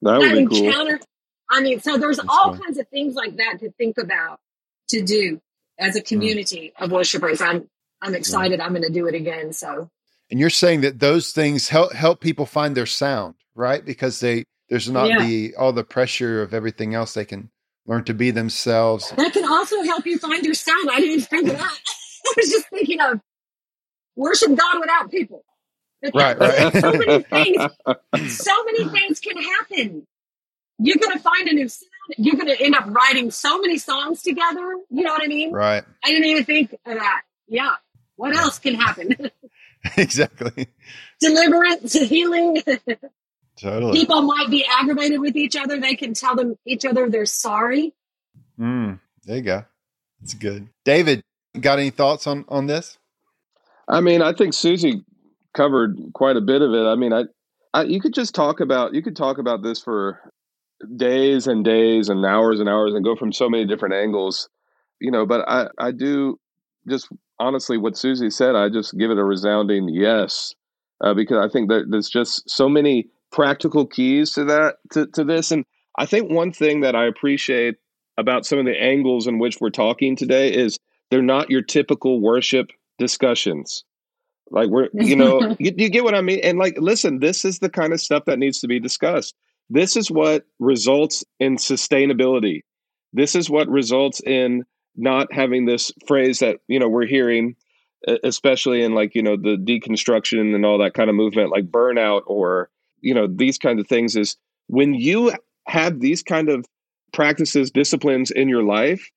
[0.01, 0.67] That that would be cool.
[0.67, 0.99] encounter?
[1.49, 2.63] I mean, so there's That's all cool.
[2.63, 4.39] kinds of things like that to think about
[4.89, 5.41] to do
[5.79, 7.41] as a community of worshipers.
[7.41, 7.69] I'm,
[8.01, 8.59] I'm excited.
[8.59, 9.53] I'm going to do it again.
[9.53, 9.89] So
[10.29, 14.45] and you're saying that those things help help people find their sound right because they
[14.69, 15.25] there's not Yeah.
[15.25, 17.49] the all the pressure of everything else they can
[17.85, 20.89] learn to be themselves That can also help you find your sound.
[20.91, 21.79] I didn't think of that.
[22.27, 23.19] I was just thinking of
[24.15, 25.43] worship God without people.
[26.13, 26.71] Right, right.
[26.73, 30.05] so many things, so many things can happen.
[30.77, 31.89] You're going to find a new sound.
[32.17, 34.61] You're going to end up writing so many songs together.
[34.89, 35.51] You know what I mean?
[35.51, 37.21] right I didn't even think of that.
[37.47, 37.71] Yeah.
[38.15, 39.29] What else can happen?
[39.97, 40.67] exactly
[41.19, 42.61] Deliverance, healing.
[43.59, 45.79] Totally People might be aggravated with each other.
[45.79, 47.93] They can tell them each other they're sorry.
[48.59, 49.65] Mm, there you go.
[50.21, 50.69] That's good.
[50.85, 51.23] David,
[51.59, 52.97] got any thoughts on on this?
[53.87, 55.03] I mean, I think Susie
[55.55, 56.85] covered quite a bit of it.
[56.85, 57.23] I mean, I,
[57.73, 60.19] I you could just talk about you could talk about this for
[60.95, 64.49] days and days and hours and hours and go from so many different angles,
[64.99, 65.25] you know.
[65.25, 66.39] But I I do
[66.87, 68.55] just honestly what Susie said.
[68.55, 70.53] I just give it a resounding yes
[71.01, 75.23] uh, because I think that there's just so many practical keys to that to to
[75.23, 75.65] this, and
[75.97, 77.75] I think one thing that I appreciate
[78.17, 80.77] about some of the angles in which we're talking today is
[81.09, 83.83] they're not your typical worship discussions.
[84.51, 86.39] Like we're, you know, you, you get what I mean.
[86.43, 89.35] And like, listen, this is the kind of stuff that needs to be discussed.
[89.69, 92.61] This is what results in sustainability.
[93.13, 94.65] This is what results in
[94.95, 97.55] not having this phrase that you know we're hearing
[98.23, 102.21] especially in like you know the deconstruction and all that kind of movement like burnout
[102.27, 102.69] or
[103.01, 104.37] you know these kind of things is
[104.67, 105.33] when you
[105.67, 106.65] have these kind of
[107.11, 109.09] practices disciplines in your life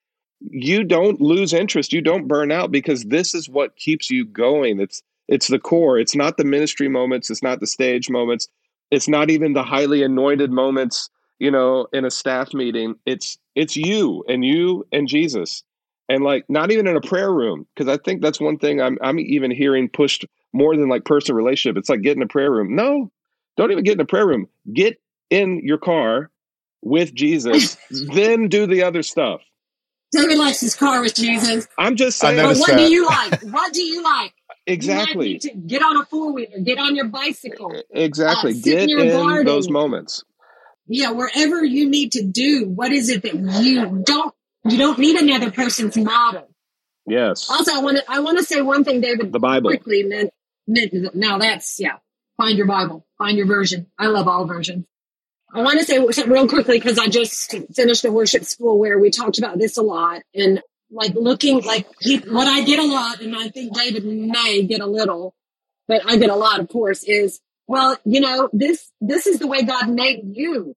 [0.50, 4.80] you don't lose interest you don't burn out because this is what keeps you going.
[4.80, 5.98] It's it's the core.
[5.98, 8.48] It's not the ministry moments it's not the stage moments
[8.90, 11.08] it's not even the highly anointed moments
[11.38, 12.94] you know in a staff meeting.
[13.06, 15.62] It's it's you and you and jesus.
[16.08, 18.98] And like not even in a prayer room because i think that's one thing i'm
[19.02, 21.78] i'm even hearing pushed more than like personal relationship.
[21.78, 22.74] It's like get in a prayer room.
[22.74, 23.10] No
[23.56, 25.00] don't even get in the prayer room get
[25.30, 26.30] in your car
[26.82, 27.76] with jesus
[28.12, 29.40] then do the other stuff
[30.12, 32.78] david likes his car with jesus i'm just saying but what that.
[32.78, 34.34] do you like what do you like
[34.66, 39.46] exactly you get on a four-wheeler get on your bicycle exactly uh, get in, in
[39.46, 40.24] those moments
[40.86, 44.34] yeah wherever you need to do what is it that you don't
[44.64, 46.48] you don't need another person's model.
[47.06, 47.50] Yes.
[47.50, 49.32] Also, I want to I want to say one thing, David.
[49.32, 49.70] The Bible.
[49.70, 50.30] Quickly,
[50.66, 51.96] now that's yeah.
[52.36, 53.06] Find your Bible.
[53.18, 53.86] Find your version.
[53.98, 54.86] I love all versions.
[55.54, 59.10] I want to say real quickly because I just finished a worship school where we
[59.10, 63.20] talked about this a lot and like looking like he, what I get a lot,
[63.20, 65.34] and I think David may get a little,
[65.88, 69.46] but I get a lot, of course, is well, you know, this this is the
[69.46, 70.74] way God made you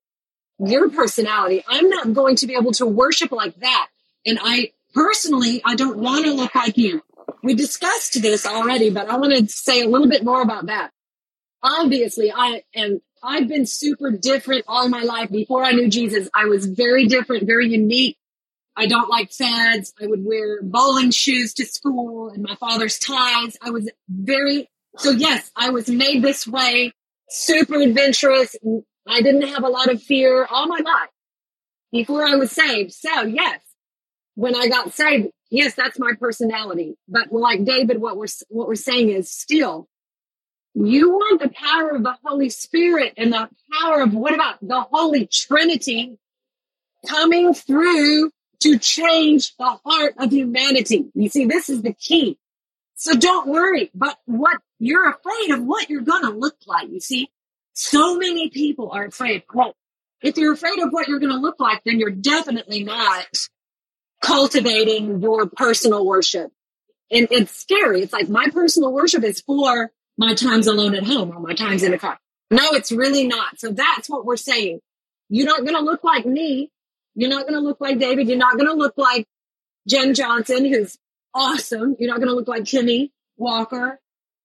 [0.60, 1.64] your personality.
[1.68, 3.88] I'm not going to be able to worship like that.
[4.26, 7.02] And I personally, I don't want to look like you.
[7.44, 10.92] We discussed this already, but I want to say a little bit more about that.
[11.66, 15.32] Obviously, I am, I've been super different all my life.
[15.32, 18.18] Before I knew Jesus, I was very different, very unique.
[18.76, 19.92] I don't like fads.
[20.00, 23.58] I would wear bowling shoes to school and my father's ties.
[23.64, 26.94] I was very, so yes, I was made this way,
[27.30, 28.56] super adventurous,
[29.08, 31.10] I didn't have a lot of fear all my life
[31.92, 32.94] before I was saved.
[32.94, 33.60] So yes,
[34.36, 36.96] when I got saved, yes, that's my personality.
[37.08, 39.88] But like David, what we're, what we're saying is still,
[40.76, 43.50] you want the power of the Holy Spirit and the
[43.82, 46.18] power of what about the Holy Trinity
[47.08, 51.06] coming through to change the heart of humanity.
[51.14, 52.38] You see, this is the key.
[52.96, 56.90] So don't worry, but what you're afraid of what you're going to look like.
[56.90, 57.30] You see,
[57.74, 59.44] so many people are afraid.
[59.54, 59.76] Well,
[60.22, 63.28] if you're afraid of what you're going to look like, then you're definitely not
[64.22, 66.52] cultivating your personal worship.
[67.12, 68.02] And it's scary.
[68.02, 71.84] It's like my personal worship is for my times alone at home or my times
[71.84, 72.18] in the car.
[72.52, 73.60] No, it's really not.
[73.60, 74.80] So that's what we're saying.
[75.30, 76.72] You're not going to look like me.
[77.16, 78.28] You're not going to look like David.
[78.28, 79.26] You're not going to look like
[79.88, 80.98] Jen Johnson, who's
[81.34, 81.96] awesome.
[82.00, 84.00] You're not going to look like Kimmy Walker.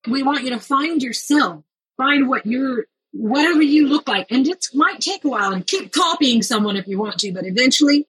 [0.09, 1.63] We want you to find yourself,
[1.97, 4.27] find what you're whatever you look like.
[4.31, 7.45] And it might take a while and keep copying someone if you want to, but
[7.45, 8.07] eventually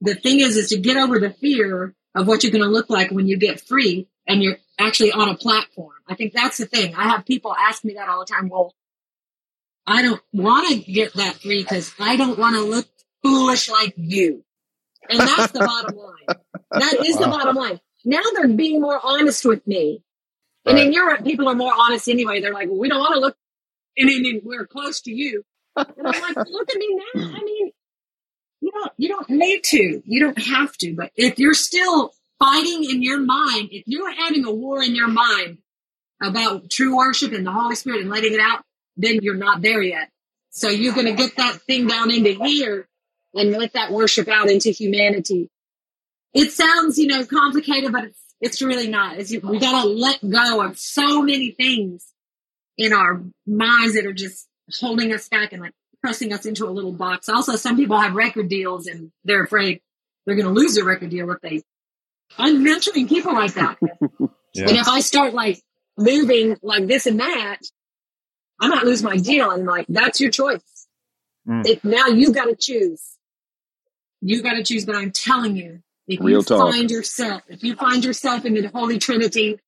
[0.00, 2.90] the thing is, is to get over the fear of what you're going to look
[2.90, 5.94] like when you get free and you're actually on a platform.
[6.08, 6.94] I think that's the thing.
[6.94, 8.48] I have people ask me that all the time.
[8.48, 8.74] Well,
[9.86, 12.86] I don't want to get that free because I don't want to look
[13.22, 14.44] foolish like you.
[15.08, 16.36] And that's the bottom line.
[16.72, 17.22] That is wow.
[17.22, 17.80] the bottom line.
[18.04, 20.02] Now they're being more honest with me.
[20.66, 20.86] And right.
[20.86, 22.40] in Europe, people are more honest anyway.
[22.40, 23.36] They're like, well, we don't want to look
[23.96, 25.44] and then we're close to you.
[25.76, 27.22] And I'm like, look at me now.
[27.22, 27.70] I mean,
[28.60, 30.02] you don't you don't need to.
[30.04, 30.94] You don't have to.
[30.94, 35.08] But if you're still fighting in your mind, if you're having a war in your
[35.08, 35.58] mind
[36.20, 38.62] about true worship and the Holy Spirit and letting it out,
[38.96, 40.08] then you're not there yet.
[40.50, 42.88] So you're going to get that thing down into here
[43.34, 45.48] and let that worship out into humanity.
[46.34, 49.18] It sounds, you know, complicated, but it's, it's really not.
[49.18, 52.06] It's, we got to let go of so many things
[52.76, 54.48] in our minds that are just
[54.80, 57.28] holding us back and like pressing us into a little box.
[57.28, 59.80] Also, some people have record deals and they're afraid
[60.24, 61.62] they're going to lose their record deal if they.
[62.38, 63.78] I'm mentoring people like that.
[64.54, 64.68] yeah.
[64.68, 65.60] And if I start like
[65.96, 67.58] moving like this and that,
[68.60, 69.50] I might lose my deal.
[69.50, 70.86] And like, that's your choice.
[71.48, 71.66] Mm.
[71.66, 73.16] If now you got to choose.
[74.20, 74.84] You got to choose.
[74.84, 76.72] But I'm telling you, if Real you talk.
[76.72, 79.58] find yourself, if you find yourself in the Holy Trinity,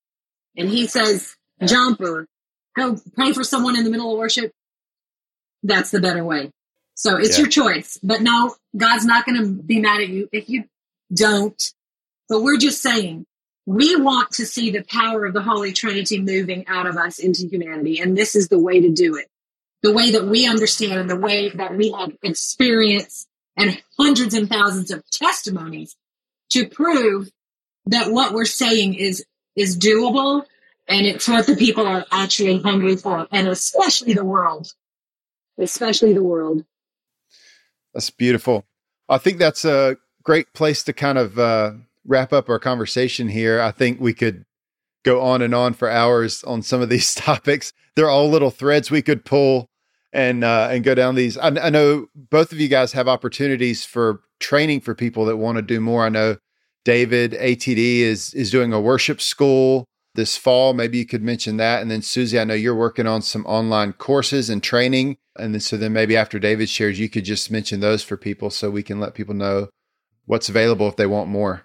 [0.56, 2.26] and He says, "Jumper,
[2.76, 4.52] go pray for someone in the middle of worship,
[5.62, 6.50] that's the better way.
[6.94, 7.42] So it's yeah.
[7.42, 7.98] your choice.
[8.02, 10.64] But no, God's not going to be mad at you if you
[11.12, 11.60] don't.
[12.32, 13.26] But we're just saying
[13.66, 17.46] we want to see the power of the Holy Trinity moving out of us into
[17.46, 18.00] humanity.
[18.00, 19.26] And this is the way to do it.
[19.82, 24.48] The way that we understand and the way that we have experience and hundreds and
[24.48, 25.94] thousands of testimonies
[26.52, 27.30] to prove
[27.84, 30.46] that what we're saying is, is doable
[30.88, 34.72] and it's what the people are actually hungry for, and especially the world,
[35.58, 36.64] especially the world.
[37.92, 38.64] That's beautiful.
[39.06, 41.72] I think that's a great place to kind of uh,
[42.06, 43.60] wrap up our conversation here.
[43.60, 44.44] I think we could
[45.04, 47.72] go on and on for hours on some of these topics.
[47.94, 49.66] They're all little threads we could pull
[50.12, 51.36] and uh, and go down these.
[51.38, 55.56] I, I know both of you guys have opportunities for training for people that want
[55.56, 56.04] to do more.
[56.04, 56.36] I know
[56.84, 60.74] David ATD is is doing a worship school this fall.
[60.74, 61.80] Maybe you could mention that.
[61.80, 65.16] And then Susie, I know you're working on some online courses and training.
[65.38, 68.50] And then so then maybe after David shares, you could just mention those for people
[68.50, 69.68] so we can let people know
[70.26, 71.64] what's available if they want more.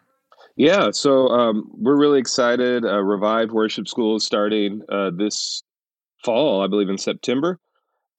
[0.58, 2.84] Yeah, so um, we're really excited.
[2.84, 5.62] Uh, Worship School is starting uh, this
[6.26, 7.60] fall, I believe in September.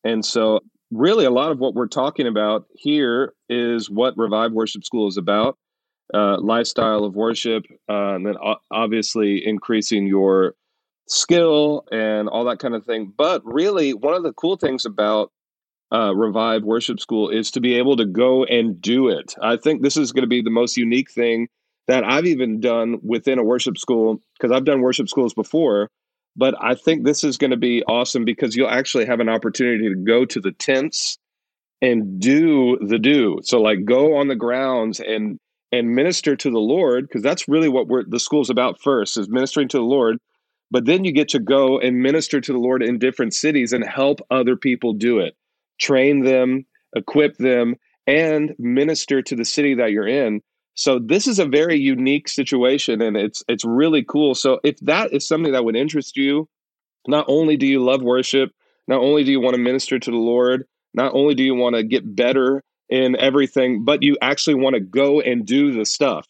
[0.05, 0.61] And so,
[0.93, 5.17] really, a lot of what we're talking about here is what Revived Worship School is
[5.17, 5.59] about
[6.15, 8.37] uh, lifestyle of worship, uh, and then
[8.71, 10.55] obviously increasing your
[11.09, 13.13] skill and all that kind of thing.
[13.19, 15.33] But really, one of the cool things about
[15.93, 19.35] uh, Revive Worship School is to be able to go and do it.
[19.43, 21.49] I think this is going to be the most unique thing
[21.89, 25.89] that I've even done within a worship school because I've done worship schools before.
[26.37, 29.89] But I think this is going to be awesome because you'll actually have an opportunity
[29.89, 31.19] to go to the tents
[31.83, 33.39] and do the do.
[33.43, 35.39] So, like, go on the grounds and
[35.71, 39.29] and minister to the Lord, because that's really what we're the school's about first is
[39.29, 40.19] ministering to the Lord.
[40.71, 43.85] But then you get to go and minister to the Lord in different cities and
[43.85, 45.35] help other people do it.
[45.81, 47.77] Train them, equip them,
[48.07, 50.43] and minister to the city that you're in.
[50.79, 54.37] So this is a very unique situation and it's it's really cool.
[54.37, 56.49] So if that is something that would interest you,
[57.09, 58.53] not only do you love worship,
[58.87, 61.75] not only do you want to minister to the Lord, not only do you want
[61.75, 66.29] to get better in everything, but you actually want to go and do the stuff.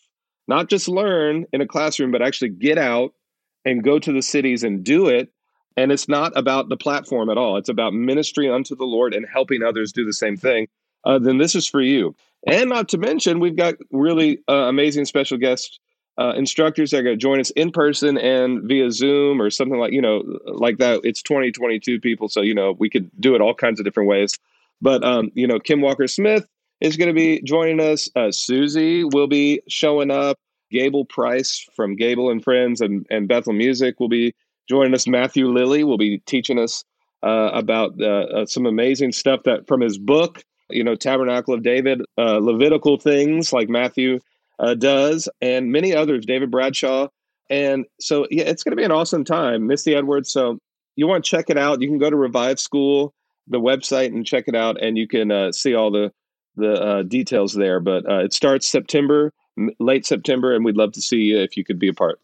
[0.48, 3.12] Not just learn in a classroom, but actually get out
[3.66, 5.30] and go to the cities and do it.
[5.76, 7.58] And it's not about the platform at all.
[7.58, 10.68] It's about ministry unto the Lord and helping others do the same thing.
[11.04, 12.16] Uh, then this is for you.
[12.46, 15.80] And not to mention, we've got really uh, amazing special guest
[16.18, 19.78] uh, instructors that are going to join us in person and via Zoom or something
[19.78, 21.00] like you know like that.
[21.04, 24.38] It's 2022 people, so you know we could do it all kinds of different ways.
[24.82, 26.46] But um, you know, Kim Walker Smith
[26.80, 28.10] is going to be joining us.
[28.14, 30.38] Uh, Susie will be showing up.
[30.70, 34.34] Gable Price from Gable and Friends and, and Bethel Music will be
[34.68, 35.06] joining us.
[35.06, 36.84] Matthew Lilly will be teaching us
[37.22, 41.62] uh, about uh, uh some amazing stuff that from his book, you know, Tabernacle of
[41.62, 44.20] David, uh, Levitical things like Matthew
[44.58, 47.08] uh, does, and many others, David Bradshaw.
[47.50, 49.66] And so, yeah, it's going to be an awesome time.
[49.66, 50.30] Misty Edwards.
[50.30, 50.58] So
[50.96, 51.80] you want to check it out.
[51.80, 53.14] You can go to Revive School
[53.48, 56.12] the website and check it out, and you can uh, see all the
[56.56, 57.80] the uh, details there.
[57.80, 61.56] But uh, it starts September, m- late September, and we'd love to see you if
[61.56, 62.20] you could be a part.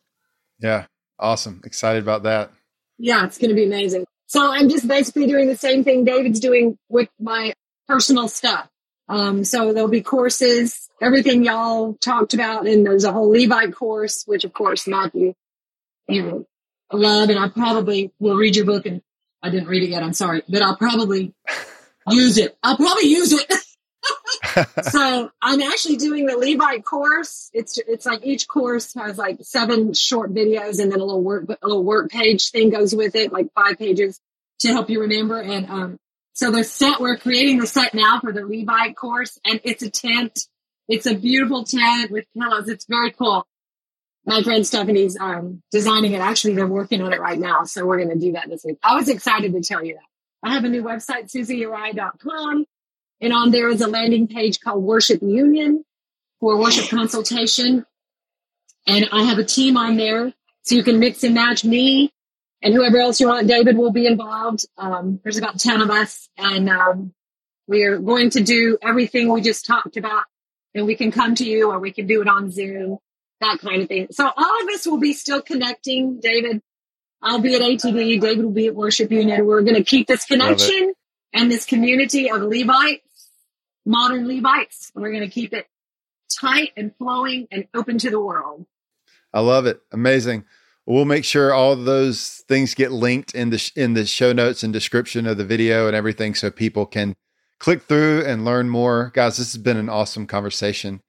[0.61, 0.87] Yeah,
[1.19, 1.61] awesome!
[1.65, 2.53] Excited about that.
[2.99, 4.05] Yeah, it's going to be amazing.
[4.27, 7.55] So I'm just basically doing the same thing David's doing with my
[7.89, 8.69] personal stuff.
[9.09, 14.25] Um, so there'll be courses, everything y'all talked about, and there's a whole Levite course,
[14.27, 15.35] which of course Matthew,
[16.09, 16.47] you know,
[16.93, 19.03] love, and I probably will read your book and
[19.43, 20.03] I didn't read it yet.
[20.03, 21.35] I'm sorry, but I'll probably
[22.09, 22.57] use it.
[22.63, 23.53] I'll probably use it.
[24.85, 27.51] so I'm actually doing the Levite course.
[27.53, 31.45] It's it's like each course has like seven short videos and then a little work
[31.49, 34.21] a little work page thing goes with it, like five pages
[34.61, 35.41] to help you remember.
[35.41, 35.99] And um,
[36.35, 39.91] so the set we're creating the set now for the Levite course, and it's a
[39.91, 40.41] tent.
[40.87, 42.69] It's a beautiful tent with pillows.
[42.69, 43.47] It's very cool
[44.27, 46.21] my friend Stephanie's um, designing it.
[46.21, 47.65] Actually, they're working on it right now.
[47.65, 48.79] So we're going to do that this week.
[48.83, 50.49] I was excited to tell you that.
[50.49, 52.65] I have a new website, susieyaraei.com.
[53.21, 55.85] And on there is a landing page called Worship Union
[56.41, 57.85] for worship consultation.
[58.87, 60.33] And I have a team on there.
[60.63, 62.11] So you can mix and match me
[62.65, 63.47] and whoever else you want.
[63.47, 64.67] David will be involved.
[64.79, 66.29] Um, there's about 10 of us.
[66.37, 67.13] And um,
[67.69, 70.25] we are going to do everything we just talked about.
[70.75, 72.99] And we can come to you or we can do it on Zoom
[73.41, 74.09] that kind of thing.
[74.11, 76.21] So all of us will be still connecting.
[76.21, 76.63] David,
[77.23, 78.21] I'll be at ATD.
[78.21, 79.45] David will be at Worship Union.
[79.47, 80.95] We're going to keep this connection
[81.33, 83.31] and this community of Levites,
[83.85, 84.91] modern Levites.
[84.95, 85.67] We're going to keep it
[86.41, 88.67] tight and flowing and open to the world.
[89.33, 89.81] I love it.
[89.93, 90.45] Amazing.
[90.87, 94.73] We'll make sure all those things get linked in the in the show notes and
[94.73, 97.15] description of the video and everything, so people can
[97.59, 99.11] click through and learn more.
[99.15, 101.01] Guys, this has been an awesome conversation.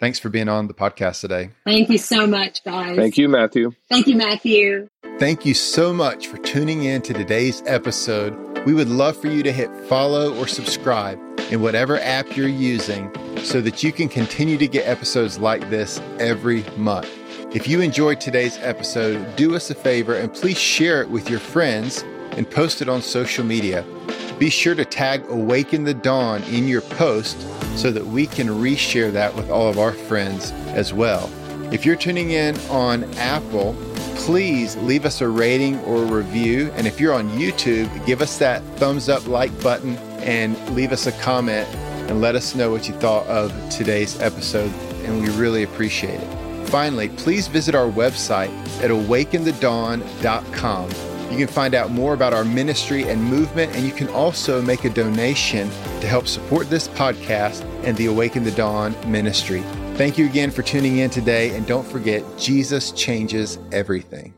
[0.00, 1.50] Thanks for being on the podcast today.
[1.64, 2.96] Thank you so much, guys.
[2.96, 3.72] Thank you, Matthew.
[3.88, 4.88] Thank you, Matthew.
[5.18, 8.36] Thank you so much for tuning in to today's episode.
[8.66, 11.18] We would love for you to hit follow or subscribe
[11.50, 16.00] in whatever app you're using so that you can continue to get episodes like this
[16.18, 17.08] every month.
[17.54, 21.38] If you enjoyed today's episode, do us a favor and please share it with your
[21.38, 22.02] friends
[22.32, 23.84] and post it on social media.
[24.40, 27.40] Be sure to tag Awaken the Dawn in your post
[27.78, 31.30] so that we can reshare that with all of our friends as well.
[31.72, 33.76] If you're tuning in on Apple,
[34.16, 36.72] please leave us a rating or a review.
[36.74, 41.06] And if you're on YouTube, give us that thumbs up like button and leave us
[41.06, 41.68] a comment
[42.10, 44.72] and let us know what you thought of today's episode.
[45.04, 46.43] And we really appreciate it.
[46.74, 48.50] Finally, please visit our website
[48.82, 50.90] at awakenthedawn.com.
[51.30, 54.84] You can find out more about our ministry and movement, and you can also make
[54.84, 55.70] a donation
[56.00, 59.60] to help support this podcast and the Awaken the Dawn ministry.
[59.94, 64.34] Thank you again for tuning in today, and don't forget, Jesus changes everything.